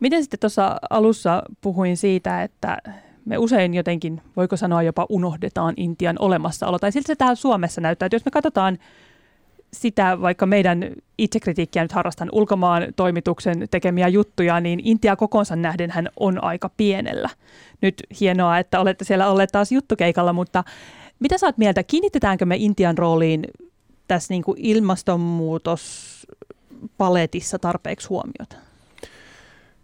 Miten 0.00 0.22
sitten 0.22 0.40
tuossa 0.40 0.76
alussa 0.90 1.42
puhuin 1.60 1.96
siitä, 1.96 2.42
että 2.42 2.76
me 3.28 3.38
usein 3.38 3.74
jotenkin, 3.74 4.22
voiko 4.36 4.56
sanoa 4.56 4.82
jopa 4.82 5.06
unohdetaan 5.08 5.74
Intian 5.76 6.16
olemassaolo. 6.18 6.78
Tai 6.78 6.92
siltä 6.92 7.06
se 7.06 7.16
täällä 7.16 7.34
Suomessa 7.34 7.80
näyttää, 7.80 8.06
että 8.06 8.16
jos 8.16 8.24
me 8.24 8.30
katsotaan 8.30 8.78
sitä, 9.72 10.20
vaikka 10.20 10.46
meidän 10.46 10.90
itsekritiikkiä 11.18 11.82
nyt 11.82 11.92
harrastan 11.92 12.28
ulkomaan 12.32 12.86
toimituksen 12.96 13.68
tekemiä 13.70 14.08
juttuja, 14.08 14.60
niin 14.60 14.80
Intia 14.84 15.16
kokonsa 15.16 15.56
nähden 15.56 15.90
hän 15.90 16.08
on 16.20 16.44
aika 16.44 16.70
pienellä. 16.76 17.30
Nyt 17.80 18.02
hienoa, 18.20 18.58
että 18.58 18.80
olette 18.80 19.04
siellä 19.04 19.30
olleet 19.30 19.50
taas 19.52 19.72
juttukeikalla, 19.72 20.32
mutta 20.32 20.64
mitä 21.18 21.38
saat 21.38 21.58
mieltä, 21.58 21.82
kiinnitetäänkö 21.82 22.46
me 22.46 22.56
Intian 22.56 22.98
rooliin 22.98 23.44
tässä 24.08 24.34
niin 24.34 24.42
kuin 24.42 24.58
ilmastonmuutospaletissa 24.62 27.58
tarpeeksi 27.58 28.08
huomiota? 28.08 28.67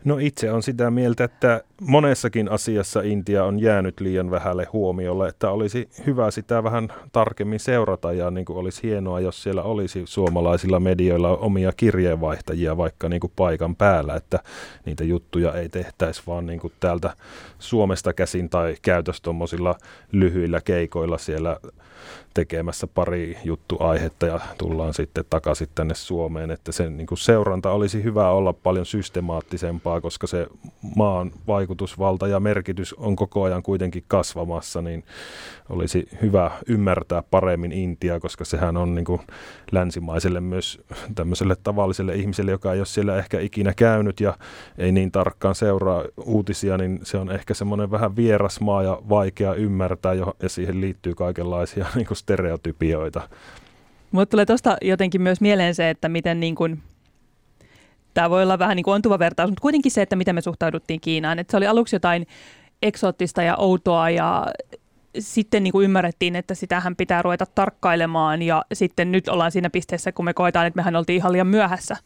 No 0.04 0.18
itse 0.18 0.52
on 0.52 0.62
sitä 0.62 0.90
mieltä, 0.90 1.24
että 1.24 1.64
monessakin 1.80 2.50
asiassa 2.50 3.00
Intia 3.00 3.44
on 3.44 3.60
jäänyt 3.60 4.00
liian 4.00 4.30
vähälle 4.30 4.66
huomiolle, 4.72 5.28
että 5.28 5.50
olisi 5.50 5.88
hyvä 6.06 6.30
sitä 6.30 6.64
vähän 6.64 6.88
tarkemmin 7.12 7.60
seurata 7.60 8.12
ja 8.12 8.30
niin 8.30 8.44
kuin 8.44 8.58
olisi 8.58 8.82
hienoa, 8.82 9.20
jos 9.20 9.42
siellä 9.42 9.62
olisi 9.62 10.02
suomalaisilla 10.04 10.80
medioilla 10.80 11.28
omia 11.28 11.72
kirjeenvaihtajia 11.76 12.76
vaikka 12.76 13.08
niin 13.08 13.20
kuin 13.20 13.32
paikan 13.36 13.76
päällä, 13.76 14.14
että 14.14 14.40
niitä 14.86 15.04
juttuja 15.04 15.52
ei 15.54 15.68
tehtäisi 15.68 16.22
vaan 16.26 16.46
niin 16.46 16.60
kuin 16.60 16.72
täältä 16.80 17.16
Suomesta 17.58 18.12
käsin 18.12 18.50
tai 18.50 18.76
käytös 18.82 19.22
lyhyillä 20.12 20.60
keikoilla 20.60 21.18
siellä 21.18 21.56
tekemässä 22.34 22.86
pari 22.86 23.38
juttuaihetta 23.44 24.26
ja 24.26 24.40
tullaan 24.58 24.94
sitten 24.94 25.24
takaisin 25.30 25.68
tänne 25.74 25.94
Suomeen, 25.94 26.50
että 26.50 26.72
sen 26.72 26.96
niin 26.96 27.06
kuin 27.06 27.18
seuranta 27.18 27.70
olisi 27.70 28.02
hyvä 28.02 28.30
olla 28.30 28.52
paljon 28.52 28.86
systemaattisempaa, 28.86 30.00
koska 30.00 30.26
se 30.26 30.46
maan 30.96 31.32
vaikutusvalta 31.46 32.28
ja 32.28 32.40
merkitys 32.40 32.94
on 32.94 33.16
koko 33.16 33.42
ajan 33.42 33.62
kuitenkin 33.62 34.04
kasvamassa, 34.08 34.82
niin 34.82 35.04
olisi 35.68 36.08
hyvä 36.22 36.50
ymmärtää 36.68 37.22
paremmin 37.30 37.72
Intia, 37.72 38.20
koska 38.20 38.44
sehän 38.44 38.76
on 38.76 38.94
niin 38.94 39.04
kuin 39.04 39.20
länsimaiselle 39.72 40.40
myös 40.40 40.80
tämmöiselle 41.14 41.56
tavalliselle 41.62 42.14
ihmiselle, 42.14 42.50
joka 42.50 42.72
ei 42.72 42.80
ole 42.80 42.86
siellä 42.86 43.16
ehkä 43.16 43.40
ikinä 43.40 43.72
käynyt 43.74 44.20
ja 44.20 44.38
ei 44.78 44.92
niin 44.92 45.12
tarkkaan 45.12 45.54
seuraa 45.54 46.04
uutisia, 46.24 46.78
niin 46.78 47.00
se 47.02 47.18
on 47.18 47.30
ehkä 47.30 47.54
semmoinen 47.54 47.90
vähän 47.90 48.16
vieras 48.16 48.60
maa 48.60 48.82
ja 48.82 48.98
vaikea 49.08 49.54
ymmärtää 49.54 50.14
ja 50.14 50.48
siihen 50.48 50.80
liittyy 50.80 51.14
kaikenlaisia 51.14 51.86
niin 51.94 52.06
kuin 52.06 52.16
stereotypioita. 52.24 53.28
Mutta 54.10 54.30
tulee 54.30 54.46
tuosta 54.46 54.76
jotenkin 54.82 55.22
myös 55.22 55.40
mieleen 55.40 55.74
se, 55.74 55.90
että 55.90 56.08
miten 56.08 56.40
niin 56.40 56.54
kuin, 56.54 56.82
tämä 58.14 58.30
voi 58.30 58.42
olla 58.42 58.58
vähän 58.58 58.76
niin 58.76 58.84
kuin 58.84 58.94
ontuva 58.94 59.18
vertaus, 59.18 59.50
mutta 59.50 59.62
kuitenkin 59.62 59.92
se, 59.92 60.02
että 60.02 60.16
miten 60.16 60.34
me 60.34 60.40
suhtauduttiin 60.40 61.00
Kiinaan. 61.00 61.38
Että 61.38 61.50
se 61.50 61.56
oli 61.56 61.66
aluksi 61.66 61.96
jotain 61.96 62.26
eksoottista 62.82 63.42
ja 63.42 63.56
outoa 63.56 64.10
ja 64.10 64.46
sitten 65.18 65.62
niin 65.62 65.72
kuin 65.72 65.84
ymmärrettiin, 65.84 66.36
että 66.36 66.54
sitähän 66.54 66.96
pitää 66.96 67.22
ruveta 67.22 67.46
tarkkailemaan 67.46 68.42
ja 68.42 68.64
sitten 68.72 69.12
nyt 69.12 69.28
ollaan 69.28 69.52
siinä 69.52 69.70
pisteessä, 69.70 70.12
kun 70.12 70.24
me 70.24 70.34
koetaan, 70.34 70.66
että 70.66 70.78
mehän 70.78 70.96
oltiin 70.96 71.16
ihan 71.16 71.32
liian 71.32 71.46
myöhässä 71.46 71.96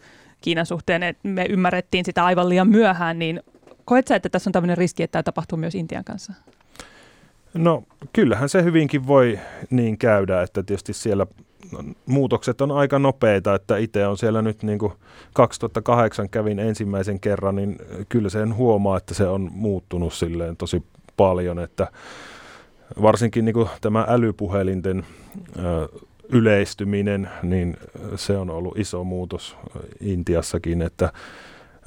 Kiinan 0.40 0.66
suhteen, 0.66 1.02
että 1.02 1.28
me 1.28 1.46
ymmärrettiin 1.48 2.04
sitä 2.04 2.24
aivan 2.24 2.48
liian 2.48 2.68
myöhään, 2.68 3.18
niin 3.18 3.42
koet 3.84 4.06
sä, 4.06 4.16
että 4.16 4.28
tässä 4.28 4.50
on 4.50 4.52
tämmöinen 4.52 4.78
riski, 4.78 5.02
että 5.02 5.12
tämä 5.12 5.22
tapahtuu 5.22 5.58
myös 5.58 5.74
Intian 5.74 6.04
kanssa? 6.04 6.32
No 7.54 7.82
kyllähän 8.12 8.48
se 8.48 8.62
hyvinkin 8.64 9.06
voi 9.06 9.38
niin 9.70 9.98
käydä, 9.98 10.42
että 10.42 10.62
tietysti 10.62 10.92
siellä 10.92 11.26
muutokset 12.06 12.60
on 12.60 12.72
aika 12.72 12.98
nopeita, 12.98 13.54
että 13.54 13.76
itse 13.76 14.06
on 14.06 14.18
siellä 14.18 14.42
nyt 14.42 14.62
niin 14.62 14.78
kuin 14.78 14.92
2008 15.32 16.28
kävin 16.28 16.58
ensimmäisen 16.58 17.20
kerran, 17.20 17.56
niin 17.56 17.78
kyllä 18.08 18.28
sen 18.28 18.56
huomaa, 18.56 18.96
että 18.96 19.14
se 19.14 19.26
on 19.26 19.50
muuttunut 19.52 20.12
silleen 20.12 20.56
tosi 20.56 20.82
paljon, 21.16 21.58
että 21.58 21.88
varsinkin 23.02 23.44
niin 23.44 23.54
kuin 23.54 23.68
tämä 23.80 24.06
älypuhelinten 24.08 25.06
yleistyminen, 26.28 27.28
niin 27.42 27.76
se 28.16 28.36
on 28.36 28.50
ollut 28.50 28.78
iso 28.78 29.04
muutos 29.04 29.56
Intiassakin, 30.00 30.82
että 30.82 31.12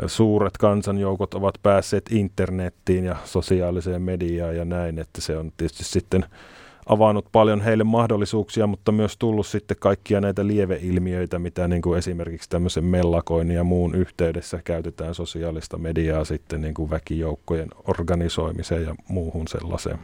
suuret 0.07 0.57
kansanjoukot 0.57 1.33
ovat 1.33 1.55
päässeet 1.63 2.05
internettiin 2.11 3.05
ja 3.05 3.15
sosiaaliseen 3.25 4.01
mediaan 4.01 4.55
ja 4.55 4.65
näin, 4.65 4.99
että 4.99 5.21
se 5.21 5.37
on 5.37 5.51
tietysti 5.57 5.83
sitten 5.83 6.25
avannut 6.85 7.25
paljon 7.31 7.61
heille 7.61 7.83
mahdollisuuksia, 7.83 8.67
mutta 8.67 8.91
myös 8.91 9.17
tullut 9.17 9.47
sitten 9.47 9.77
kaikkia 9.79 10.21
näitä 10.21 10.47
lieveilmiöitä, 10.47 11.39
mitä 11.39 11.67
niin 11.67 11.81
kuin 11.81 11.97
esimerkiksi 11.97 12.49
tämmöisen 12.49 12.85
mellakoinnin 12.85 13.57
ja 13.57 13.63
muun 13.63 13.95
yhteydessä 13.95 14.61
käytetään 14.63 15.15
sosiaalista 15.15 15.77
mediaa 15.77 16.25
sitten 16.25 16.61
niin 16.61 16.73
kuin 16.73 16.89
väkijoukkojen 16.89 17.69
organisoimiseen 17.87 18.83
ja 18.83 18.95
muuhun 19.07 19.47
sellaiseen. 19.47 19.99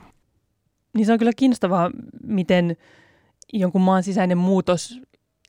Niin 0.94 1.06
se 1.06 1.14
on 1.14 1.20
kyllä 1.20 1.32
kiinnostavaa, 1.36 1.92
miten 2.24 2.78
jonkun 3.54 3.82
maan 3.82 4.04
sisäinen 4.04 4.38
muutos 4.38 5.00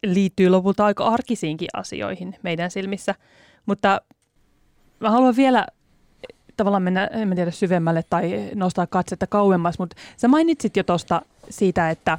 liittyy 0.07 0.49
lopulta 0.49 0.85
aika 0.85 1.07
arkisiinkin 1.07 1.69
asioihin 1.73 2.37
meidän 2.43 2.71
silmissä. 2.71 3.15
Mutta 3.67 4.01
mä 5.01 5.11
haluan 5.11 5.37
vielä 5.37 5.67
tavallaan 6.57 6.83
mennä, 6.83 7.07
en 7.07 7.35
tiedä, 7.35 7.51
syvemmälle 7.51 8.05
tai 8.11 8.51
nostaa 8.55 8.87
katsetta 8.87 9.27
kauemmas, 9.27 9.79
mutta 9.79 9.97
sä 10.17 10.29
mainitsit 10.29 10.77
jo 10.77 10.83
tuosta 10.83 11.23
siitä, 11.51 11.91
että 11.91 12.19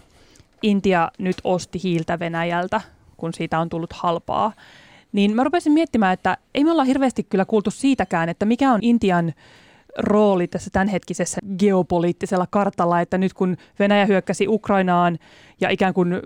Intia 0.62 1.12
nyt 1.18 1.38
osti 1.44 1.80
hiiltä 1.84 2.20
Venäjältä, 2.20 2.82
kun 3.18 3.34
siitä 3.34 3.60
on 3.60 3.70
tullut 3.70 3.94
halpaa. 3.94 4.52
Niin 5.12 5.36
mä 5.36 5.44
rupesin 5.44 5.74
miettimään, 5.74 6.14
että 6.14 6.38
ei 6.54 6.64
me 6.64 6.72
olla 6.72 6.84
hirveästi 6.84 7.24
kyllä 7.24 7.46
kuultu 7.46 7.72
siitäkään, 7.72 8.30
että 8.30 8.46
mikä 8.46 8.72
on 8.72 8.80
Intian 8.82 9.34
rooli 9.98 10.48
tässä 10.48 10.70
tämänhetkisessä 10.74 11.38
geopoliittisella 11.58 12.48
kartalla, 12.50 13.02
että 13.02 13.18
nyt 13.18 13.34
kun 13.34 13.58
Venäjä 13.80 14.06
hyökkäsi 14.06 14.48
Ukrainaan 14.48 15.20
ja 15.62 15.70
ikään 15.70 15.94
kuin 15.94 16.22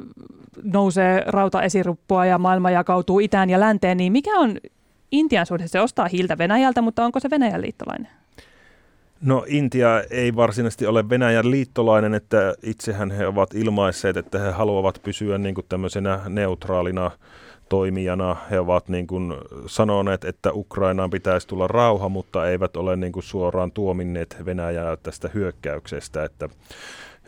nousee 0.64 1.24
rautaesiruppua 1.28 2.26
ja 2.26 2.38
maailma 2.38 2.72
jakautuu 2.72 3.20
itään 3.20 3.50
ja 3.50 3.60
länteen, 3.60 3.98
niin 3.98 4.12
mikä 4.12 4.40
on 4.40 4.58
Intian 5.14 5.46
suhde? 5.46 5.68
Se 5.68 5.82
ostaa 5.82 6.08
hiiltä 6.08 6.38
Venäjältä, 6.38 6.82
mutta 6.82 7.06
onko 7.06 7.20
se 7.20 7.30
Venäjän 7.30 7.62
liittolainen? 7.62 8.08
No 9.22 9.46
Intia 9.48 10.04
ei 10.10 10.36
varsinaisesti 10.36 10.86
ole 10.86 11.10
Venäjän 11.10 11.52
liittolainen, 11.52 12.14
että 12.14 12.54
itsehän 12.64 13.12
he 13.12 13.28
ovat 13.28 13.54
ilmaisseet, 13.56 14.18
että 14.18 14.40
he 14.40 14.52
haluavat 14.52 15.00
pysyä 15.04 15.38
niin 15.38 15.56
kuin 15.56 15.66
tämmöisenä 15.70 16.20
neutraalina 16.30 17.12
toimijana. 17.70 18.36
He 18.52 18.60
ovat 18.60 18.90
niin 18.90 19.08
kuin 19.08 19.34
sanoneet, 19.68 20.26
että 20.26 20.54
Ukrainaan 20.54 21.10
pitäisi 21.10 21.48
tulla 21.48 21.68
rauha, 21.68 22.10
mutta 22.10 22.50
eivät 22.50 22.78
ole 22.78 22.96
niin 22.96 23.12
kuin 23.12 23.24
suoraan 23.24 23.72
tuominneet 23.72 24.38
Venäjää 24.46 24.98
tästä 24.98 25.30
hyökkäyksestä, 25.34 26.24
että 26.24 26.50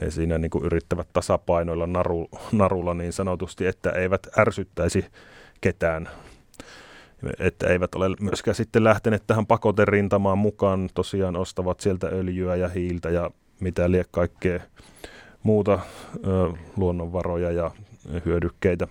he 0.01 0.11
siinä 0.11 0.37
niin 0.37 0.51
kuin 0.51 0.65
yrittävät 0.65 1.07
tasapainoilla 1.13 1.87
naru, 1.87 2.27
narulla 2.51 2.93
niin 2.93 3.13
sanotusti, 3.13 3.65
että 3.65 3.89
eivät 3.89 4.27
ärsyttäisi 4.37 5.05
ketään 5.61 6.09
että 7.39 7.67
eivät 7.67 7.95
ole 7.95 8.15
myöskään 8.19 8.55
sitten 8.55 8.83
lähteneet 8.83 9.23
tähän 9.27 9.45
pakoterintamaan 9.45 10.37
mukaan, 10.37 10.89
tosiaan 10.93 11.35
ostavat 11.35 11.79
sieltä 11.79 12.07
öljyä 12.07 12.55
ja 12.55 12.69
hiiltä 12.69 13.09
ja 13.09 13.31
mitä 13.59 13.91
lie 13.91 14.05
kaikkea 14.11 14.59
muuta 15.43 15.79
ö, 16.27 16.53
luonnonvaroja 16.77 17.51
ja 17.51 17.71
hyödykkeitä. 18.25 18.87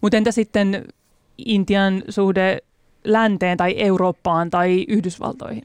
Mutta 0.00 0.16
entä 0.16 0.32
sitten 0.32 0.84
Intian 1.38 2.02
suhde 2.08 2.58
länteen 3.04 3.56
tai 3.56 3.74
Eurooppaan 3.78 4.50
tai 4.50 4.84
Yhdysvaltoihin? 4.88 5.64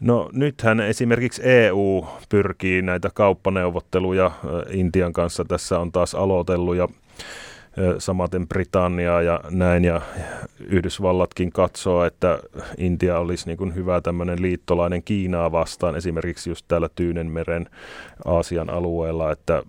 No 0.00 0.30
nythän 0.32 0.80
esimerkiksi 0.80 1.42
EU 1.44 2.06
pyrkii 2.28 2.82
näitä 2.82 3.10
kauppaneuvotteluja 3.14 4.30
Intian 4.70 5.12
kanssa. 5.12 5.44
Tässä 5.44 5.78
on 5.78 5.92
taas 5.92 6.14
aloitellut 6.14 6.76
ja 6.76 6.88
samaten 7.98 8.48
Britannia 8.48 9.22
ja 9.22 9.40
näin, 9.50 9.84
ja 9.84 10.00
Yhdysvallatkin 10.60 11.52
katsoo, 11.52 12.04
että 12.04 12.38
Intia 12.76 13.18
olisi 13.18 13.46
niin 13.46 13.58
kuin 13.58 13.74
hyvä 13.74 14.00
tämmöinen 14.00 14.42
liittolainen 14.42 15.02
Kiinaa 15.02 15.52
vastaan, 15.52 15.96
esimerkiksi 15.96 16.50
just 16.50 16.64
täällä 16.68 16.88
Tyynenmeren 16.94 17.66
Aasian 18.24 18.70
alueella, 18.70 19.32
että 19.32 19.62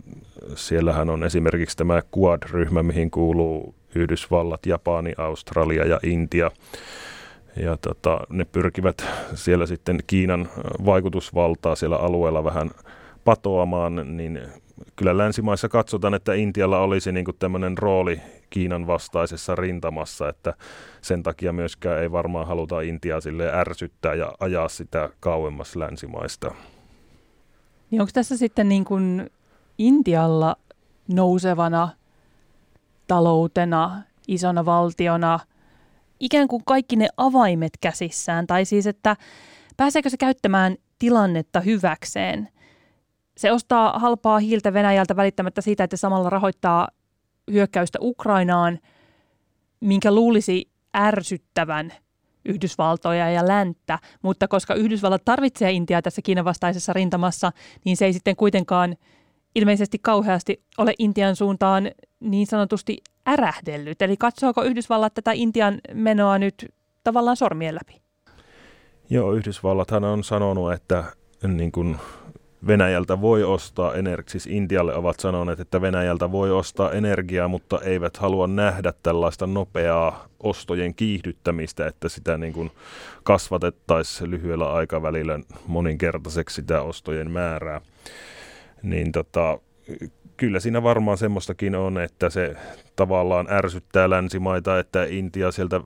siellähän 0.56 1.10
on 1.10 1.24
esimerkiksi 1.24 1.78
tämä 1.78 2.02
Quad-ryhmä, 2.18 2.84
mihin 2.84 3.12
kuuluu 3.12 3.76
Yhdysvallat, 3.96 4.66
Japani, 4.66 5.14
Australia 5.18 5.86
ja 5.86 6.00
Intia. 6.04 6.52
Ja 7.56 7.78
tota, 7.78 8.20
ne 8.30 8.46
pyrkivät 8.46 9.06
siellä 9.34 9.66
sitten 9.66 10.00
Kiinan 10.08 10.50
vaikutusvaltaa 10.86 11.76
siellä 11.76 11.98
alueella 11.98 12.44
vähän 12.44 12.72
patoamaan, 13.26 14.18
niin 14.18 14.42
kyllä 15.00 15.18
länsimaissa 15.18 15.70
katsotaan, 15.70 16.14
että 16.14 16.34
Intialla 16.34 16.80
olisi 16.80 17.12
niin 17.12 17.26
tämmöinen 17.40 17.78
rooli 17.78 18.22
Kiinan 18.50 18.88
vastaisessa 18.88 19.56
rintamassa, 19.56 20.30
että 20.30 20.54
sen 21.02 21.24
takia 21.24 21.54
myöskään 21.54 22.02
ei 22.02 22.12
varmaan 22.12 22.48
haluta 22.48 22.82
Intiaa 22.82 23.22
sille 23.22 23.52
ärsyttää 23.54 24.14
ja 24.14 24.34
ajaa 24.40 24.70
sitä 24.70 25.10
kauemmas 25.20 25.76
länsimaista. 25.76 26.52
Niin 27.92 28.02
onko 28.02 28.12
tässä 28.14 28.38
sitten 28.38 28.70
niin 28.70 28.86
kuin 28.86 29.30
Intialla 29.78 30.56
nousevana 31.08 31.90
taloutena, 33.08 34.02
isona 34.28 34.66
valtiona, 34.66 35.40
ikään 36.20 36.48
kuin 36.48 36.64
kaikki 36.66 36.96
ne 36.96 37.08
avaimet 37.18 37.74
käsissään, 37.82 38.48
tai 38.48 38.66
siis 38.66 38.88
että 38.88 39.16
pääseekö 39.78 40.10
se 40.10 40.18
käyttämään 40.18 40.76
tilannetta 41.00 41.60
hyväkseen– 41.60 42.50
se 43.40 43.52
ostaa 43.52 44.00
halpaa 44.00 44.40
hiiltä 44.40 44.74
Venäjältä 44.74 45.16
välittämättä 45.16 45.62
siitä, 45.62 45.84
että 45.84 45.98
samalla 45.98 46.30
rahoittaa 46.30 46.88
hyökkäystä 47.52 48.00
Ukrainaan, 48.02 48.80
minkä 49.80 50.12
luulisi 50.12 50.70
ärsyttävän 50.98 51.94
Yhdysvaltoja 52.46 53.32
ja 53.32 53.48
länttä, 53.48 54.00
mutta 54.22 54.48
koska 54.48 54.74
Yhdysvallat 54.74 55.26
tarvitsee 55.26 55.72
Intiaa 55.72 56.02
tässä 56.02 56.22
Kiinan 56.22 56.46
vastaisessa 56.46 56.94
rintamassa, 56.94 57.52
niin 57.86 57.98
se 57.98 58.06
ei 58.06 58.14
sitten 58.14 58.36
kuitenkaan 58.36 58.96
ilmeisesti 59.56 60.00
kauheasti 60.02 60.64
ole 60.78 60.94
Intian 60.98 61.36
suuntaan 61.36 61.92
niin 62.20 62.48
sanotusti 62.48 62.98
ärähdellyt. 63.28 64.02
Eli 64.02 64.18
katsoako 64.18 64.64
Yhdysvallat 64.64 65.14
tätä 65.14 65.32
Intian 65.32 65.80
menoa 65.94 66.38
nyt 66.38 66.66
tavallaan 67.04 67.38
sormien 67.38 67.76
läpi? 67.76 68.02
Joo, 69.10 69.34
Yhdysvallathan 69.34 70.04
on 70.04 70.24
sanonut, 70.24 70.74
että 70.74 71.04
niin 71.48 71.72
kuin 71.72 71.98
Venäjältä 72.68 73.22
voi 73.22 73.44
ostaa 73.44 73.94
energiaa, 73.96 74.32
siis 74.32 74.48
Intialle 74.48 74.96
ovat 74.96 75.20
sanoneet, 75.20 75.60
että 75.60 75.82
Venäjältä 75.82 76.32
voi 76.32 76.52
ostaa 76.52 76.92
energiaa, 76.92 77.48
mutta 77.48 77.80
eivät 77.82 78.18
halua 78.18 78.48
nähdä 78.48 78.94
tällaista 79.04 79.48
nopeaa 79.48 80.28
ostojen 80.44 80.96
kiihdyttämistä, 80.96 81.88
että 81.88 82.10
sitä 82.10 82.38
niin 82.38 82.54
kuin 82.54 82.72
kasvatettaisiin 83.24 84.32
lyhyellä 84.32 84.74
aikavälillä 84.74 85.40
moninkertaiseksi 85.68 86.56
sitä 86.56 86.82
ostojen 86.82 87.32
määrää. 87.32 87.82
Niin 88.84 89.12
tota, 89.12 89.60
kyllä 90.38 90.60
siinä 90.60 90.84
varmaan 90.84 91.18
semmoistakin 91.18 91.76
on, 91.76 91.98
että 91.98 92.30
se 92.30 92.56
tavallaan 92.96 93.48
ärsyttää 93.52 94.10
länsimaita, 94.10 94.80
että 94.80 95.04
Intia 95.04 95.52
sieltä 95.52 95.82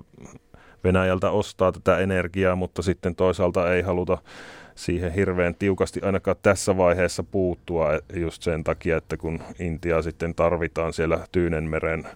Venäjältä 0.83 1.29
ostaa 1.29 1.71
tätä 1.71 1.97
energiaa, 1.97 2.55
mutta 2.55 2.81
sitten 2.81 3.15
toisaalta 3.15 3.73
ei 3.73 3.81
haluta 3.81 4.17
siihen 4.75 5.11
hirveän 5.13 5.55
tiukasti 5.55 6.01
ainakaan 6.01 6.37
tässä 6.41 6.77
vaiheessa 6.77 7.23
puuttua 7.23 7.89
just 8.15 8.43
sen 8.43 8.63
takia, 8.63 8.97
että 8.97 9.17
kun 9.17 9.39
Intia 9.59 10.01
sitten 10.01 10.35
tarvitaan 10.35 10.93
siellä 10.93 11.19
Tyynenmeren 11.31 12.07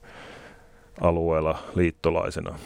alueella 1.01 1.59
liittolaisena. 1.75 2.59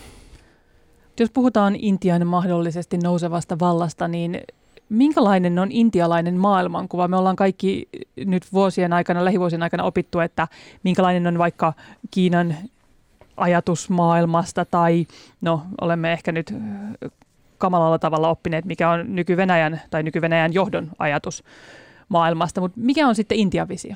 Jos 1.19 1.31
puhutaan 1.31 1.75
Intian 1.75 2.27
mahdollisesti 2.27 2.97
nousevasta 2.97 3.59
vallasta, 3.59 4.07
niin 4.07 4.41
minkälainen 4.89 5.59
on 5.59 5.71
intialainen 5.71 6.37
maailmankuva? 6.37 7.07
Me 7.07 7.17
ollaan 7.17 7.35
kaikki 7.35 7.89
nyt 8.25 8.53
vuosien 8.53 8.93
aikana, 8.93 9.25
lähivuosien 9.25 9.63
aikana 9.63 9.83
opittu, 9.83 10.19
että 10.19 10.47
minkälainen 10.83 11.27
on 11.27 11.37
vaikka 11.37 11.73
Kiinan 12.11 12.55
ajatus 13.37 13.89
maailmasta 13.89 14.65
tai 14.65 15.07
no 15.41 15.63
olemme 15.81 16.13
ehkä 16.13 16.31
nyt 16.31 16.53
kamalalla 17.61 17.99
tavalla 17.99 18.29
oppineet, 18.29 18.65
mikä 18.65 18.89
on 18.89 19.15
nyky-Venäjän 19.15 19.81
tai 19.89 20.03
nyky-Venäjän 20.03 20.53
johdon 20.53 20.91
ajatus 20.99 21.43
maailmasta, 22.09 22.61
mutta 22.61 22.79
mikä 22.81 23.07
on 23.07 23.15
sitten 23.15 23.37
Intian 23.37 23.67
visio? 23.67 23.95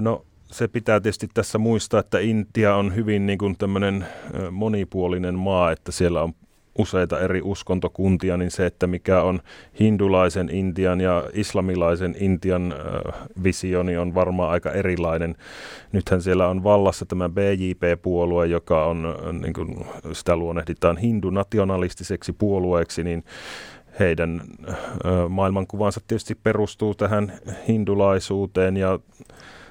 No 0.00 0.24
se 0.46 0.68
pitää 0.68 1.00
tietysti 1.00 1.28
tässä 1.34 1.58
muistaa, 1.58 2.00
että 2.00 2.18
Intia 2.18 2.76
on 2.76 2.94
hyvin 2.94 3.26
niin 3.26 3.38
kuin 3.38 3.58
tämmöinen 3.58 4.06
monipuolinen 4.50 5.34
maa, 5.34 5.72
että 5.72 5.92
siellä 5.92 6.22
on 6.22 6.34
useita 6.78 7.20
eri 7.20 7.40
uskontokuntia, 7.44 8.36
niin 8.36 8.50
se, 8.50 8.66
että 8.66 8.86
mikä 8.86 9.22
on 9.22 9.40
hindulaisen 9.80 10.48
Intian 10.52 11.00
ja 11.00 11.24
islamilaisen 11.32 12.16
Intian 12.20 12.72
äh, 12.72 13.14
visioni 13.42 13.96
on 13.96 14.14
varmaan 14.14 14.50
aika 14.50 14.70
erilainen. 14.70 15.34
Nythän 15.92 16.22
siellä 16.22 16.48
on 16.48 16.64
vallassa 16.64 17.06
tämä 17.06 17.28
BJP-puolue, 17.28 18.46
joka 18.46 18.84
on, 18.84 19.14
niin 19.42 19.52
kuin 19.52 19.86
sitä 20.12 20.36
luonnehditaan 20.36 20.96
hindunationalistiseksi 20.96 22.32
puolueeksi, 22.32 23.04
niin 23.04 23.24
heidän 24.00 24.42
maailmankuvansa 25.28 26.00
tietysti 26.06 26.34
perustuu 26.34 26.94
tähän 26.94 27.32
hindulaisuuteen 27.68 28.76
ja 28.76 28.98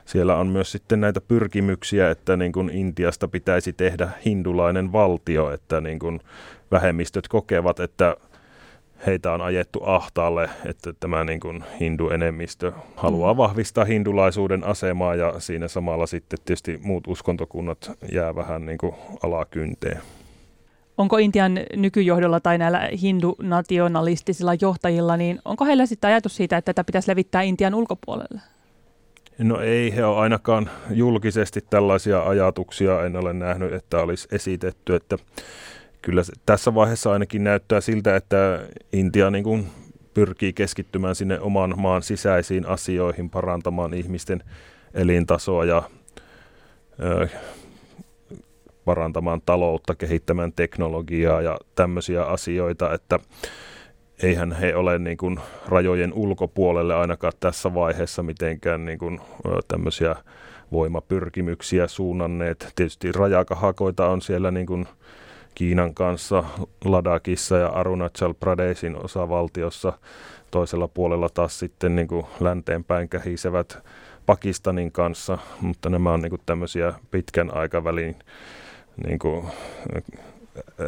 siellä 0.06 0.36
on 0.36 0.48
myös 0.48 0.72
sitten 0.72 1.02
näitä 1.02 1.22
pyrkimyksiä, 1.22 2.10
että 2.10 2.38
niin 2.38 2.52
kuin 2.52 2.70
Intiasta 2.70 3.28
pitäisi 3.28 3.74
tehdä 3.74 4.10
hindulainen 4.26 4.92
valtio, 4.92 5.52
että 5.52 5.82
niin 5.82 6.00
kuin 6.00 6.20
vähemmistöt 6.72 7.28
kokevat, 7.28 7.80
että 7.80 8.18
heitä 9.06 9.32
on 9.32 9.42
ajettu 9.42 9.84
ahtaalle, 9.84 10.50
että 10.66 10.94
tämä 11.00 11.24
niin 11.24 11.40
kuin 11.40 11.64
hindu-enemmistö 11.80 12.72
haluaa 12.96 13.34
mm. 13.34 13.38
vahvistaa 13.38 13.86
hindulaisuuden 13.86 14.64
asemaa 14.64 15.16
ja 15.16 15.40
siinä 15.40 15.68
samalla 15.68 16.08
sitten 16.08 16.40
tietysti 16.46 16.80
muut 16.84 17.08
uskontokunnat 17.08 17.92
jää 18.12 18.36
vähän 18.36 18.66
niin 18.66 18.78
kuin 18.78 18.96
alakynteen. 19.24 20.02
Onko 20.98 21.18
Intian 21.18 21.60
nykyjohdolla 21.76 22.40
tai 22.40 22.58
näillä 22.58 22.90
hindu-nationalistisilla 23.02 24.58
johtajilla, 24.62 25.18
niin 25.18 25.40
onko 25.46 25.66
heillä 25.66 25.86
sitten 25.86 26.08
ajatus 26.08 26.36
siitä, 26.36 26.58
että 26.58 26.74
tätä 26.74 26.84
pitäisi 26.84 27.10
levittää 27.10 27.42
Intian 27.42 27.76
ulkopuolelle? 27.76 28.42
No 29.38 29.60
ei 29.60 29.96
he 29.96 30.06
ole 30.06 30.18
ainakaan 30.18 30.70
julkisesti 30.90 31.62
tällaisia 31.70 32.24
ajatuksia, 32.24 33.06
en 33.06 33.16
ole 33.16 33.34
nähnyt, 33.34 33.74
että 33.74 34.00
olisi 34.00 34.28
esitetty, 34.32 34.96
että 34.96 35.18
kyllä 36.06 36.22
tässä 36.46 36.76
vaiheessa 36.76 37.12
ainakin 37.12 37.44
näyttää 37.44 37.82
siltä, 37.82 38.16
että 38.16 38.68
Intia 38.94 39.32
niin 39.32 39.44
kuin 39.44 39.68
pyrkii 40.14 40.54
keskittymään 40.54 41.16
sinne 41.16 41.40
oman 41.40 41.74
maan 41.78 42.02
sisäisiin 42.02 42.66
asioihin, 42.66 43.30
parantamaan 43.30 43.94
ihmisten 43.94 44.44
elintasoa 44.94 45.66
ja 45.66 45.84
ö, 47.04 47.28
parantamaan 48.86 49.42
taloutta, 49.46 49.96
kehittämään 49.96 50.54
teknologiaa 50.54 51.42
ja 51.42 51.58
tämmöisiä 51.76 52.24
asioita, 52.24 52.94
että 52.94 53.20
eihän 54.24 54.52
he 54.52 54.76
ole 54.76 55.00
niin 55.00 55.18
kuin 55.18 55.40
rajojen 55.68 56.14
ulkopuolelle 56.14 56.96
ainakaan 56.96 57.34
tässä 57.40 57.74
vaiheessa 57.74 58.24
mitenkään 58.24 58.86
niin 58.86 59.00
kuin, 59.00 59.20
tämmöisiä 59.68 60.16
voimapyrkimyksiä 60.72 61.88
suunnanneet. 61.88 62.72
Tietysti 62.76 63.12
rajakahakoita 63.12 64.08
on 64.08 64.22
siellä 64.22 64.52
niin 64.52 64.66
kuin 64.66 64.88
Kiinan 65.56 65.94
kanssa 65.94 66.44
Ladakissa 66.86 67.58
ja 67.58 67.68
Arunachal 67.68 68.34
Pradesin 68.34 69.06
osavaltiossa. 69.06 69.94
Toisella 70.52 70.88
puolella 70.88 71.30
taas 71.30 71.60
sitten 71.60 71.96
niin 71.96 72.08
kuin 72.08 72.26
länteenpäin 72.40 73.10
kähisevät 73.10 73.78
Pakistanin 74.26 74.92
kanssa, 74.92 75.38
mutta 75.62 75.90
nämä 75.90 76.14
on 76.14 76.20
niin 76.22 76.30
kuin 76.30 76.42
tämmöisiä 76.46 76.94
pitkän 77.12 77.56
aikavälin 77.58 78.16
niin 79.08 79.20
kuin 79.20 79.46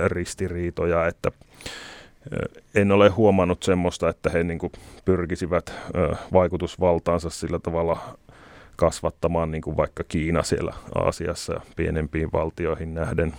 ristiriitoja, 0.08 1.08
että 1.08 1.32
en 2.76 2.92
ole 2.92 3.10
huomannut 3.10 3.64
semmoista, 3.64 4.10
että 4.10 4.30
he 4.30 4.44
niin 4.44 4.60
kuin 4.60 4.72
pyrkisivät 5.06 5.74
vaikutusvaltaansa 6.34 7.30
sillä 7.30 7.60
tavalla 7.60 7.98
kasvattamaan 8.76 9.52
niin 9.52 9.62
kuin 9.62 9.78
vaikka 9.78 10.04
Kiina 10.04 10.44
siellä 10.44 10.74
Aasiassa 10.96 11.62
pienempiin 11.76 12.30
valtioihin 12.34 12.94
nähden. 12.94 13.34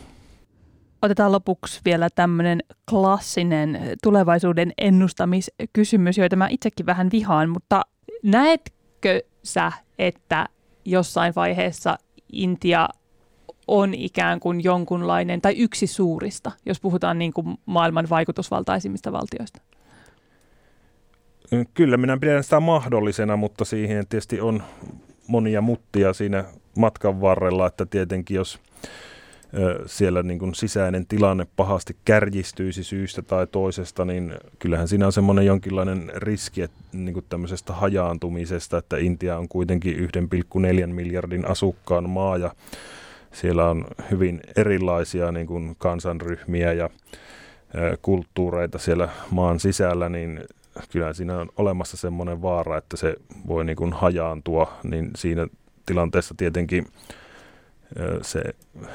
Otetaan 1.03 1.33
lopuksi 1.33 1.81
vielä 1.85 2.09
tämmöinen 2.15 2.63
klassinen 2.91 3.81
tulevaisuuden 4.03 4.73
ennustamiskysymys, 4.79 6.19
joita 6.19 6.37
mä 6.37 6.49
itsekin 6.51 6.87
vähän 6.87 7.09
vihaan, 7.13 7.51
mutta 7.51 7.83
näetkö 8.23 9.23
sä, 9.43 9.73
että 9.99 10.47
jossain 10.85 11.33
vaiheessa 11.37 11.99
Intia 12.33 12.89
on 13.67 13.95
ikään 13.95 14.41
kuin 14.41 14.65
jonkunlainen 14.65 15.41
tai 15.41 15.55
yksi 15.57 15.87
suurista, 15.87 16.53
jos 16.67 16.81
puhutaan 16.81 17.19
niin 17.19 17.33
kuin 17.33 17.59
maailman 17.67 18.09
vaikutusvaltaisimmista 18.11 19.13
valtioista? 19.13 19.61
Kyllä, 21.75 21.97
minä 21.97 22.19
pidän 22.21 22.45
sitä 22.45 22.61
mahdollisena, 22.61 23.37
mutta 23.37 23.65
siihen 23.65 24.09
tietysti 24.09 24.41
on 24.41 24.63
monia 25.27 25.61
muttia 25.61 26.13
siinä 26.13 26.45
matkan 26.79 27.21
varrella, 27.21 27.67
että 27.67 27.87
tietenkin 27.87 28.35
jos 28.35 28.61
siellä 29.87 30.23
niin 30.23 30.39
kuin 30.39 30.55
sisäinen 30.55 31.07
tilanne 31.07 31.47
pahasti 31.57 31.97
kärjistyisi 32.05 32.85
syystä 32.85 33.23
tai 33.23 33.47
toisesta, 33.47 34.05
niin 34.05 34.35
kyllähän 34.59 34.89
siinä 34.89 35.07
on 35.07 35.13
semmoinen 35.13 35.47
jonkinlainen 35.47 36.11
riski 36.17 36.63
että 36.63 36.79
niin 36.93 37.15
kuin 37.15 37.27
tämmöisestä 37.29 37.73
hajaantumisesta, 37.73 38.79
että 38.79 38.97
Intia 38.97 39.39
on 39.39 39.49
kuitenkin 39.49 39.97
1,4 39.97 40.87
miljardin 40.87 41.49
asukkaan 41.49 42.11
maa 42.11 42.37
ja 42.37 42.55
siellä 43.33 43.69
on 43.71 43.85
hyvin 44.11 44.41
erilaisia 44.57 45.33
niin 45.33 45.47
kuin 45.47 45.77
kansanryhmiä 45.79 46.73
ja 46.73 46.91
kulttuureita 48.03 48.79
siellä 48.79 49.09
maan 49.31 49.61
sisällä, 49.61 50.09
niin 50.09 50.41
kyllä 50.93 51.13
siinä 51.13 51.39
on 51.39 51.49
olemassa 51.57 51.97
semmoinen 51.97 52.43
vaara, 52.43 52.77
että 52.77 52.97
se 52.97 53.17
voi 53.47 53.65
niin 53.65 53.77
kuin 53.77 53.93
hajaantua, 53.93 54.73
niin 54.83 55.11
siinä 55.17 55.47
tilanteessa 55.87 56.35
tietenkin 56.39 56.87
se 58.23 58.43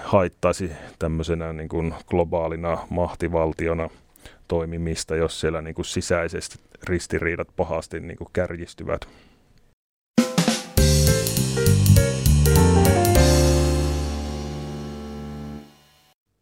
haittaisi 0.03 0.71
tämmöisenä 0.99 1.53
niin 1.53 1.69
kuin 1.69 1.93
globaalina 2.07 2.77
mahtivaltiona 2.89 3.89
toimimista, 4.47 5.15
jos 5.15 5.39
siellä 5.39 5.61
niin 5.61 5.75
kuin 5.75 5.85
sisäisesti 5.85 6.59
ristiriidat 6.83 7.47
pahasti 7.55 7.99
niin 7.99 8.17
kuin 8.17 8.27
kärjistyvät. 8.33 9.07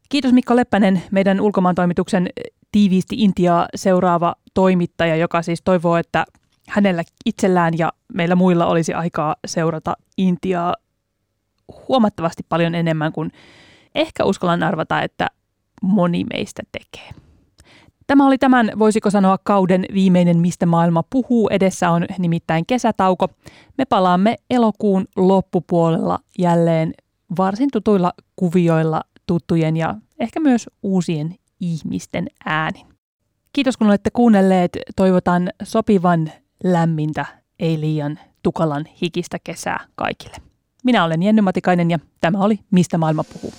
Kiitos 0.10 0.34
Mikko 0.34 0.56
Leppänen, 0.56 1.04
meidän 1.12 1.42
ulkomaantoimituksen 1.42 2.30
tiiviisti 2.72 3.16
Intiaa 3.18 3.68
seuraava 3.76 4.36
toimittaja, 4.54 5.16
joka 5.16 5.42
siis 5.42 5.62
toivoo, 5.62 5.98
että 5.98 6.26
hänellä 6.70 7.04
itsellään 7.26 7.78
ja 7.78 7.92
meillä 8.14 8.36
muilla 8.36 8.66
olisi 8.66 8.94
aikaa 8.94 9.36
seurata 9.48 9.94
Intiaa 10.18 10.76
huomattavasti 11.88 12.44
paljon 12.50 12.76
enemmän 12.76 13.12
kuin 13.12 13.32
ehkä 13.96 14.26
uskallan 14.26 14.64
arvata, 14.64 15.02
että 15.02 15.28
moni 15.82 16.24
meistä 16.24 16.64
tekee. 16.72 17.10
Tämä 18.08 18.28
oli 18.28 18.38
tämän, 18.38 18.72
voisiko 18.80 19.10
sanoa, 19.10 19.38
kauden 19.44 19.86
viimeinen 19.94 20.40
Mistä 20.40 20.66
maailma 20.66 21.04
puhuu. 21.10 21.50
Edessä 21.50 21.90
on 21.90 22.06
nimittäin 22.20 22.66
kesätauko. 22.66 23.28
Me 23.78 23.86
palaamme 23.86 24.36
elokuun 24.50 25.06
loppupuolella 25.16 26.20
jälleen 26.40 26.94
varsin 27.38 27.70
tutuilla 27.74 28.14
kuvioilla 28.36 29.02
tuttujen 29.28 29.78
ja 29.78 29.96
ehkä 30.20 30.40
myös 30.40 30.70
uusien 30.84 31.36
ihmisten 31.60 32.28
ääni. 32.46 32.86
Kiitos 33.54 33.78
kun 33.78 33.88
olette 33.88 34.10
kuunnelleet. 34.10 34.78
Toivotan 34.96 35.50
sopivan 35.64 36.32
lämmintä, 36.64 37.26
ei 37.60 37.80
liian 37.80 38.20
tukalan 38.44 38.86
hikistä 39.02 39.38
kesää 39.44 39.86
kaikille. 39.96 40.51
Minä 40.84 41.04
olen 41.04 41.24
Jenny 41.24 41.42
Matikainen 41.42 41.92
ja 41.92 42.00
tämä 42.22 42.40
oli 42.40 42.60
Mistä 42.72 42.98
maailma 42.98 43.24
puhuu. 43.24 43.54